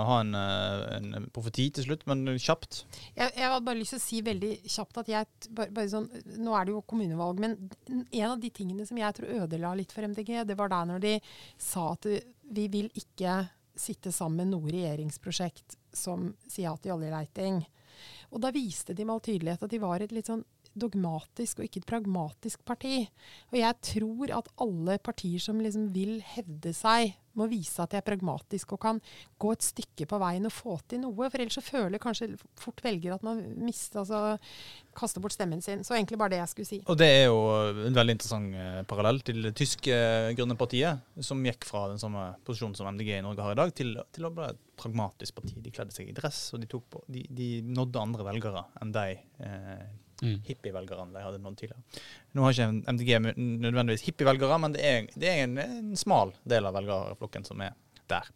ha 0.08 0.20
en, 0.20 0.36
eh, 0.36 0.84
en, 0.98 1.28
profeti 1.34 1.68
til 1.74 1.88
slutt, 1.88 2.06
men 2.10 2.26
kjapt. 2.38 2.84
Jeg, 3.16 3.34
jeg 3.36 3.50
hadde 3.50 3.66
bare 3.66 3.80
lyst 3.80 3.96
til 3.96 4.02
å 4.02 4.06
si 4.06 4.22
veldig 4.26 4.54
kjapt 4.76 5.02
at 5.02 5.12
jeg 5.12 5.30
bare, 5.50 5.74
bare 5.76 5.92
sånn, 5.92 6.10
Nå 6.42 6.56
er 6.58 6.68
det 6.68 6.76
jo 6.76 6.86
kommunevalg, 6.90 7.42
men 7.42 7.58
en 8.06 8.32
av 8.32 8.40
de 8.42 8.52
tingene 8.54 8.88
som 8.88 9.00
jeg 9.00 9.18
tror 9.18 9.46
ødela 9.46 9.76
litt 9.78 9.94
for 9.96 10.08
MDG, 10.08 10.34
det 10.48 10.58
var 10.60 10.74
der 10.74 10.90
når 10.94 11.06
de 11.06 11.14
sa 11.62 11.92
at 11.94 12.10
vi 12.56 12.68
vil 12.72 12.90
ikke 12.94 13.44
sitte 13.76 14.12
sammen 14.16 14.46
med 14.46 14.54
noe 14.54 14.72
regjeringsprosjekt 14.72 15.78
som 15.96 16.30
sier 16.48 16.70
ja 16.70 16.76
til 16.80 16.96
oljeleiting. 16.96 17.64
Og 18.34 18.42
da 18.44 18.52
viste 18.56 18.96
de 18.96 19.06
med 19.06 19.16
all 19.16 19.24
tydelighet 19.24 19.66
at 19.66 19.72
de 19.72 19.82
var 19.82 20.04
et 20.04 20.14
litt 20.16 20.30
sånn 20.30 20.44
dogmatisk 20.80 21.60
og 21.60 21.68
ikke 21.68 21.84
et 21.84 21.90
pragmatisk 21.90 22.64
parti. 22.68 23.06
Og 23.52 23.60
jeg 23.60 23.82
tror 23.92 24.34
at 24.40 24.50
alle 24.62 24.98
partier 25.04 25.44
som 25.44 25.62
liksom 25.64 25.92
vil 25.96 26.20
hevde 26.36 26.74
seg, 26.76 27.16
må 27.36 27.48
vise 27.52 27.84
at 27.84 27.92
de 27.92 28.00
er 28.00 28.06
pragmatiske 28.06 28.76
og 28.76 28.82
kan 28.82 29.00
gå 29.42 29.52
et 29.52 29.66
stykke 29.66 30.08
på 30.08 30.20
veien 30.22 30.48
og 30.48 30.54
få 30.56 30.78
til 30.90 31.02
noe. 31.04 31.28
For 31.28 31.42
ellers 31.42 31.58
så 31.60 31.64
føler 31.66 32.02
kanskje 32.02 32.30
fort 32.60 32.80
velger 32.86 33.16
at 33.16 33.26
man 33.28 33.42
mister, 33.60 34.04
altså 34.04 34.38
kaster 34.96 35.24
bort 35.24 35.36
stemmen 35.36 35.64
sin. 35.64 35.84
Så 35.84 35.98
egentlig 35.98 36.20
bare 36.22 36.36
det 36.36 36.42
jeg 36.42 36.54
skulle 36.54 36.70
si. 36.70 36.80
Og 36.88 37.00
det 37.00 37.10
er 37.12 37.26
jo 37.28 37.42
en 37.90 37.98
veldig 37.98 38.16
interessant 38.18 38.56
eh, 38.56 38.80
parallell 38.88 39.20
til 39.28 39.42
det 39.50 39.56
tyske 39.60 39.98
Grønne 40.38 40.58
partiet, 40.60 41.04
som 41.24 41.44
gikk 41.46 41.68
fra 41.68 41.90
den 41.92 42.00
samme 42.02 42.30
posisjonen 42.48 42.78
som 42.78 42.88
MDG 42.96 43.18
i 43.18 43.26
Norge 43.26 43.44
har 43.44 43.56
i 43.56 43.60
dag, 43.60 43.76
til, 43.76 43.98
til 44.16 44.30
å 44.30 44.34
bli 44.36 44.48
et 44.48 44.64
pragmatisk 44.80 45.36
parti. 45.36 45.58
De 45.60 45.76
kledde 45.76 45.96
seg 45.96 46.10
i 46.12 46.16
dress, 46.16 46.48
og 46.56 46.64
de, 46.64 46.72
på, 46.72 47.04
de, 47.12 47.28
de 47.36 47.50
nådde 47.68 48.08
andre 48.08 48.28
velgere 48.32 48.66
enn 48.80 48.96
de 48.96 49.08
eh, 49.44 49.86
mm. 50.22 50.38
hippievelgerne 50.48 51.14
de 51.14 51.24
hadde 51.24 51.42
noen 51.42 51.58
tidligere. 51.60 51.82
Nå 52.36 52.46
har 52.46 52.56
ikke 52.56 52.94
MDG 52.96 53.12
nødvendigvis 53.64 54.06
hippievelgere, 54.08 54.60
men 54.62 54.76
det 54.76 54.86
er, 54.86 55.10
det 55.16 55.32
er 55.32 55.44
en, 55.44 55.58
en, 55.64 55.92
smal 56.00 56.34
del 56.48 56.70
av 56.70 56.78
velgerflokken 56.78 57.48
som 57.48 57.64
er 57.66 57.76
der. 58.12 58.30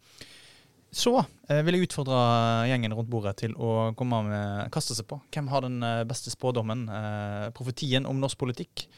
Så 0.90 1.12
eh, 1.20 1.62
vil 1.62 1.78
jeg 1.78 1.86
utfordre 1.86 2.18
gjengen 2.66 2.96
rundt 2.98 3.10
bordet 3.12 3.36
til 3.44 3.54
å 3.54 3.92
komme 3.98 4.24
med, 4.26 4.66
kaste 4.74 4.96
seg 4.98 5.06
på. 5.10 5.20
Hvem 5.30 5.50
har 5.52 5.66
den 5.66 5.78
eh, 5.86 6.02
beste 6.08 6.32
spådommen, 6.34 6.88
eh, 6.90 7.46
profetien 7.54 8.08
om 8.10 8.18
norsk 8.18 8.40
politikk, 8.40 8.88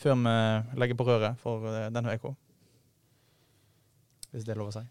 før 0.00 0.16
vi 0.22 0.36
legger 0.80 0.96
på 0.96 1.08
røret 1.08 1.40
for 1.40 1.68
eh, 1.68 1.90
denne 1.92 2.16
uka? 2.16 2.32
Hvis 4.32 4.48
det 4.48 4.56
er 4.56 4.60
lov 4.60 4.72
å 4.72 4.78
si. 4.78 4.86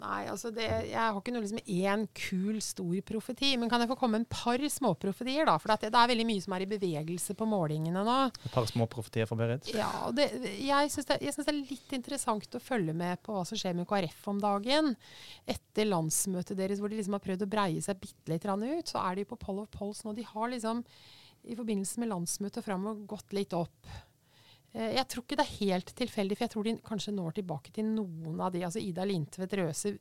Nei, 0.00 0.20
altså 0.32 0.48
det, 0.54 0.64
Jeg 0.88 0.96
har 0.96 1.16
ikke 1.18 1.32
noe 1.34 1.44
liksom 1.44 1.60
én 1.60 2.06
kul, 2.16 2.60
stor 2.64 3.00
profeti. 3.06 3.52
Men 3.60 3.70
kan 3.72 3.82
jeg 3.82 3.90
få 3.90 3.98
komme 4.00 4.16
med 4.16 4.24
en 4.24 4.32
par 4.32 4.62
småprofetier, 4.72 5.44
da? 5.48 5.58
For 5.60 5.72
det, 5.72 5.90
det, 5.90 6.00
er 6.00 6.12
veldig 6.12 6.26
mye 6.28 6.44
som 6.44 6.56
er 6.56 6.64
i 6.64 6.70
bevegelse 6.70 7.36
på 7.36 7.48
målingene 7.48 8.04
nå. 8.06 8.16
Et 8.32 8.54
par 8.54 8.68
småprofetier 8.70 9.28
for 9.28 9.40
Berit? 9.40 9.68
Ja, 9.76 10.08
det, 10.16 10.30
jeg 10.56 10.92
syns 10.94 11.10
det, 11.10 11.20
det, 11.20 11.46
er 11.46 11.60
litt 11.60 11.96
interessant 11.96 12.56
å 12.56 12.62
følge 12.64 12.96
med 12.96 13.20
på 13.26 13.36
hva 13.36 13.44
som 13.48 13.60
skjer 13.60 13.76
med 13.76 13.88
KrF 13.90 14.28
om 14.32 14.40
dagen. 14.40 14.94
Etter 15.44 15.88
landsmøtet 15.90 16.56
deres 16.58 16.80
hvor 16.80 16.92
de 16.92 17.00
liksom 17.00 17.18
har 17.18 17.24
prøvd 17.24 17.44
å 17.44 17.52
breie 17.52 17.84
seg 17.84 18.00
bitte 18.00 18.32
litt 18.32 18.48
ut, 18.48 18.88
så 18.88 19.02
er 19.04 19.20
de 19.20 19.28
på 19.28 19.40
poll 19.40 19.60
of 19.64 19.72
polls 19.74 20.04
nå. 20.06 20.16
De 20.16 20.24
har 20.26 20.52
liksom 20.52 20.84
i 21.48 21.56
forbindelse 21.56 22.00
med 22.00 22.10
landsmøtet 22.10 22.64
framover 22.64 23.04
gått 23.08 23.36
litt 23.36 23.52
opp. 23.56 23.92
Eh, 24.70 24.92
jeg 24.94 25.06
tror 25.10 25.24
ikke 25.24 25.38
det 25.40 25.44
er 25.44 25.56
helt 25.66 25.92
tilfeldig, 25.98 26.36
for 26.38 26.46
jeg 26.46 26.52
tror 26.52 26.66
de 26.68 26.74
kanskje 26.86 27.14
når 27.14 27.34
tilbake 27.40 27.72
til 27.74 27.88
noen 27.90 28.38
av 28.38 28.52
de. 28.54 28.62
altså 28.66 28.82
Ida 28.82 29.06
Lintvedt 29.08 29.56
Røse 29.58 29.94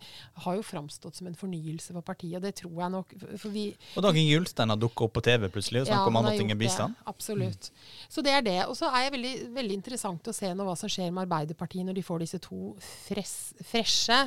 har 0.46 0.60
jo 0.60 0.66
framstått 0.66 1.18
som 1.18 1.30
en 1.30 1.38
fornyelse 1.38 1.96
for 1.96 2.06
partiet, 2.06 2.38
og 2.38 2.46
det 2.46 2.54
tror 2.62 2.76
jeg 2.84 2.94
nok. 2.94 3.16
Vi, 3.50 3.66
og 3.96 4.06
Dagen 4.06 4.30
Julstein 4.30 4.74
har 4.74 4.80
dukka 4.80 5.08
opp 5.08 5.18
på 5.18 5.26
TV 5.26 5.50
plutselig 5.50 5.84
og 5.84 5.90
snakka 5.90 6.06
ja, 6.06 6.14
om 6.14 6.22
andre 6.22 6.36
ting 6.38 6.54
enn 6.54 6.62
bistand? 6.62 7.02
Absolutt. 7.10 7.72
Mm. 7.72 7.84
Så 8.14 8.26
det 8.26 8.36
er 8.36 8.46
det. 8.46 8.60
Og 8.68 8.78
så 8.78 8.92
er 8.94 9.08
det 9.08 9.16
veldig, 9.18 9.36
veldig, 9.58 9.80
interessant 9.80 10.30
å 10.30 10.36
se 10.36 10.54
nå 10.54 10.68
hva 10.68 10.78
som 10.78 10.92
skjer 10.92 11.10
med 11.10 11.26
Arbeiderpartiet 11.26 11.88
når 11.88 11.98
de 11.98 12.06
får 12.06 12.26
disse 12.26 12.44
to 12.46 12.74
freshe 12.84 14.24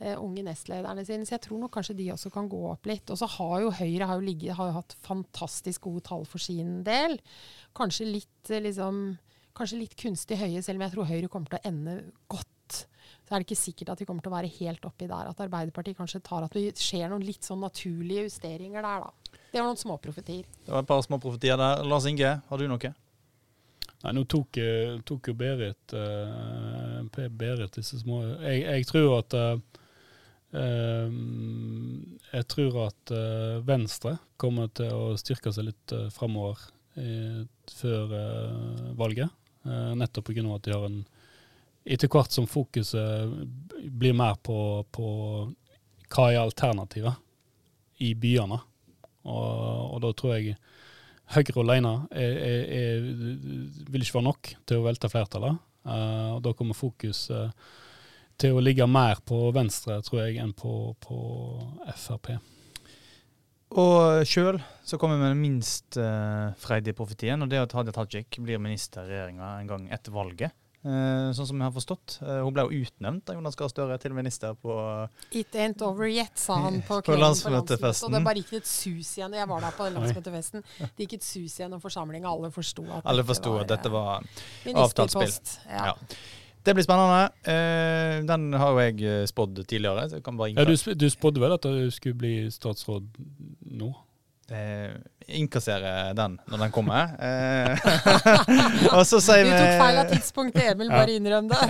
Uh, 0.00 0.14
unge 0.16 0.40
nestlederne 0.40 1.02
sine. 1.04 1.26
Så 1.28 1.34
jeg 1.34 1.42
tror 1.44 1.58
nok 1.60 1.74
kanskje 1.74 1.92
de 1.98 2.06
også 2.14 2.30
kan 2.32 2.46
gå 2.48 2.56
opp 2.70 2.86
litt. 2.88 3.10
Og 3.12 3.18
så 3.20 3.26
har 3.34 3.58
jo 3.60 3.72
Høyre 3.76 4.06
har 4.08 4.16
jo, 4.16 4.24
ligget, 4.24 4.54
har 4.56 4.70
jo 4.70 4.78
hatt 4.78 4.94
fantastisk 5.04 5.84
gode 5.84 6.00
tall 6.06 6.24
for 6.24 6.40
sin 6.40 6.78
del. 6.86 7.18
Kanskje 7.76 8.08
litt 8.08 8.48
uh, 8.48 8.62
liksom 8.64 9.02
kanskje 9.56 9.82
litt 9.82 9.98
kunstig 9.98 10.38
høye, 10.40 10.62
selv 10.64 10.80
om 10.80 10.86
jeg 10.86 10.94
tror 10.94 11.10
Høyre 11.10 11.30
kommer 11.32 11.52
til 11.52 11.60
å 11.60 11.68
ende 11.70 11.96
godt. 12.30 12.48
Så 13.26 13.34
er 13.34 13.42
det 13.42 13.46
ikke 13.46 13.58
sikkert 13.58 13.92
at 13.94 14.00
vi 14.02 14.06
kommer 14.08 14.24
til 14.24 14.32
å 14.32 14.36
være 14.36 14.50
helt 14.56 14.86
oppi 14.86 15.06
der. 15.10 15.28
At 15.30 15.42
Arbeiderpartiet 15.42 15.98
kanskje 15.98 16.22
tar 16.26 16.46
at 16.46 16.54
det 16.56 16.72
skjer 16.78 17.10
noen 17.12 17.26
litt 17.26 17.46
sånn 17.46 17.62
naturlige 17.62 18.26
justeringer 18.26 18.82
der, 18.82 19.04
da. 19.06 19.38
Det 19.50 19.58
var 19.58 19.70
noen 19.70 19.78
småprofetier. 19.78 20.48
Det 20.66 20.72
var 20.72 20.82
et 20.82 20.90
par 20.90 21.02
småprofetier 21.06 21.58
der. 21.58 21.84
Lars 21.86 22.06
Inge, 22.10 22.36
har 22.46 22.60
du 22.60 22.66
noe? 22.70 22.92
Nei, 24.00 24.12
nå 24.16 24.24
tok, 24.30 24.56
tok 25.04 25.28
jo 25.28 25.34
Berit, 25.36 25.92
uh, 25.92 27.02
Berit 27.28 27.74
disse 27.76 27.98
små 28.00 28.22
Jeg, 28.40 28.62
jeg 28.64 28.86
tror 28.88 29.18
at 29.18 29.36
uh, 29.36 29.58
Jeg 32.32 32.46
tror 32.54 32.78
at 32.86 33.12
uh, 33.12 33.60
Venstre 33.66 34.16
kommer 34.40 34.72
til 34.72 34.94
å 34.96 35.12
styrke 35.20 35.52
seg 35.52 35.68
litt 35.68 35.96
uh, 35.96 36.08
framover 36.14 36.68
før 37.70 38.10
valget. 38.98 39.30
Uh, 39.66 39.92
nettopp 39.98 40.30
pga. 40.30 40.44
at 40.54 40.64
de 40.64 40.76
har 40.76 40.86
en 40.88 41.00
Etter 41.80 42.10
hvert 42.12 42.32
som 42.32 42.44
fokuset 42.44 43.30
blir 43.88 44.12
mer 44.12 44.34
på, 44.44 44.84
på 44.92 45.06
hva 46.12 46.26
er 46.28 46.42
alternativet 46.42 47.16
i 48.04 48.10
byene, 48.14 48.58
og, 49.24 49.94
og 49.94 50.02
da 50.04 50.10
tror 50.12 50.34
jeg 50.36 50.58
Høyre 51.30 51.62
alene 51.62 51.92
er, 52.10 52.36
er, 52.42 52.62
er, 52.74 53.04
vil 53.88 54.02
ikke 54.02 54.18
være 54.18 54.26
nok 54.26 54.48
til 54.66 54.80
å 54.80 54.84
velte 54.84 55.10
flertallet. 55.12 55.60
Uh, 55.86 56.36
og 56.36 56.40
Da 56.42 56.52
kommer 56.58 56.74
fokus 56.74 57.28
uh, 57.30 57.52
til 58.40 58.56
å 58.56 58.62
ligge 58.64 58.88
mer 58.90 59.22
på 59.24 59.38
Venstre, 59.54 60.00
tror 60.02 60.24
jeg, 60.24 60.40
enn 60.42 60.52
på, 60.58 60.96
på 61.00 61.20
Frp. 61.94 62.32
Og 63.78 64.26
sjøl 64.26 64.58
så 64.82 64.98
kommer 64.98 65.18
vi 65.18 65.22
med 65.22 65.34
den 65.34 65.42
minst 65.44 65.98
uh, 66.00 66.50
freidige 66.58 66.96
profetien, 66.98 67.38
og 67.42 67.50
det 67.50 67.60
er 67.60 67.68
at 67.68 67.76
Hadia 67.76 67.94
Tajik 67.94 68.40
blir 68.42 68.58
minister 68.58 69.06
i 69.06 69.12
regjeringa 69.12 69.52
en 69.60 69.70
gang 69.70 69.86
etter 69.94 70.14
valget. 70.14 70.56
Uh, 70.80 71.28
sånn 71.36 71.44
som 71.44 71.58
vi 71.60 71.62
har 71.62 71.72
forstått. 71.74 72.16
Uh, 72.24 72.40
hun 72.40 72.54
ble 72.56 72.64
jo 72.64 72.80
utnevnt 72.86 73.30
av 73.30 73.36
Jonas 73.36 73.58
Gahr 73.60 73.68
Støre 73.68 73.98
til 74.00 74.14
minister 74.16 74.56
på 74.56 74.74
It 75.36 75.54
ain't 75.60 75.84
over 75.84 76.08
yet, 76.08 76.32
sa 76.40 76.56
han 76.64 76.80
på, 76.88 77.02
på 77.04 77.18
landsmøtefesten. 77.20 78.08
Og 78.08 78.16
det 78.16 78.22
bare 78.26 78.40
gikk 78.40 78.56
et 78.62 78.70
sus 78.70 79.12
igjen. 79.20 79.36
Jeg 79.36 79.50
var 79.52 79.66
der 79.66 79.76
på 79.76 79.90
landsmøtefesten. 79.92 80.64
Det 80.96 81.04
gikk 81.04 81.18
et 81.20 81.28
sus 81.28 81.58
igjen 81.60 81.76
og 81.76 81.84
forsamlinga. 81.84 82.32
Alle 82.32 82.50
forsto 82.54 82.88
at, 82.88 83.06
Alle 83.12 83.26
forsto 83.28 83.54
at 83.60 83.70
dette 83.70 83.92
var 83.92 84.24
avtalt 84.72 85.14
spill. 85.14 85.36
Ja. 85.68 85.92
ja. 85.92 86.20
Det 86.64 86.74
blir 86.74 86.84
spennende. 86.84 87.30
Uh, 87.46 88.20
den 88.28 88.52
har 88.52 88.74
jo 88.74 88.84
jeg 88.84 89.00
eh, 89.08 89.24
spådd 89.28 89.62
tidligere. 89.64 90.08
Så 90.10 90.20
jeg 90.20 90.24
kan 90.26 90.36
bare 90.36 90.52
ja, 90.52 90.64
du, 90.68 90.76
du 90.94 91.08
spådde 91.10 91.40
vel 91.40 91.56
at 91.56 91.64
du 91.64 91.90
skulle 91.94 92.20
bli 92.20 92.34
statsråd 92.52 93.08
nå? 93.80 93.90
Uh, 94.50 94.96
innkassere 95.30 96.10
den 96.18 96.34
når 96.50 96.64
den 96.64 96.72
kommer. 96.74 97.12
Og 98.96 99.04
så 99.06 99.20
sier 99.22 99.44
vi 99.46 99.52
Du 99.52 99.56
tok 99.56 99.78
feil 99.78 100.00
av 100.02 100.10
tidspunktet, 100.10 100.64
Emil. 100.72 100.90
Bare 100.98 101.14
innrøm 101.16 101.48
det. 101.52 101.62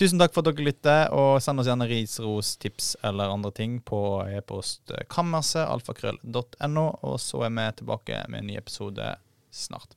Tusen 0.00 0.18
takk 0.18 0.34
for 0.34 0.42
at 0.42 0.50
dere 0.50 0.66
lytter, 0.70 1.12
og 1.14 1.42
send 1.44 1.60
oss 1.60 1.68
gjerne 1.70 1.86
ris, 1.90 2.16
ros, 2.24 2.56
tips 2.58 2.94
eller 3.04 3.30
andre 3.36 3.52
ting 3.54 3.78
på 3.84 4.00
e-post 4.32 4.94
kammerset, 5.12 5.68
alfakrøll.no, 5.68 6.86
og 7.04 7.20
så 7.22 7.44
er 7.46 7.52
vi 7.60 7.68
tilbake 7.82 8.24
med 8.32 8.42
en 8.42 8.50
ny 8.50 8.58
episode 8.58 9.12
snart. 9.54 9.94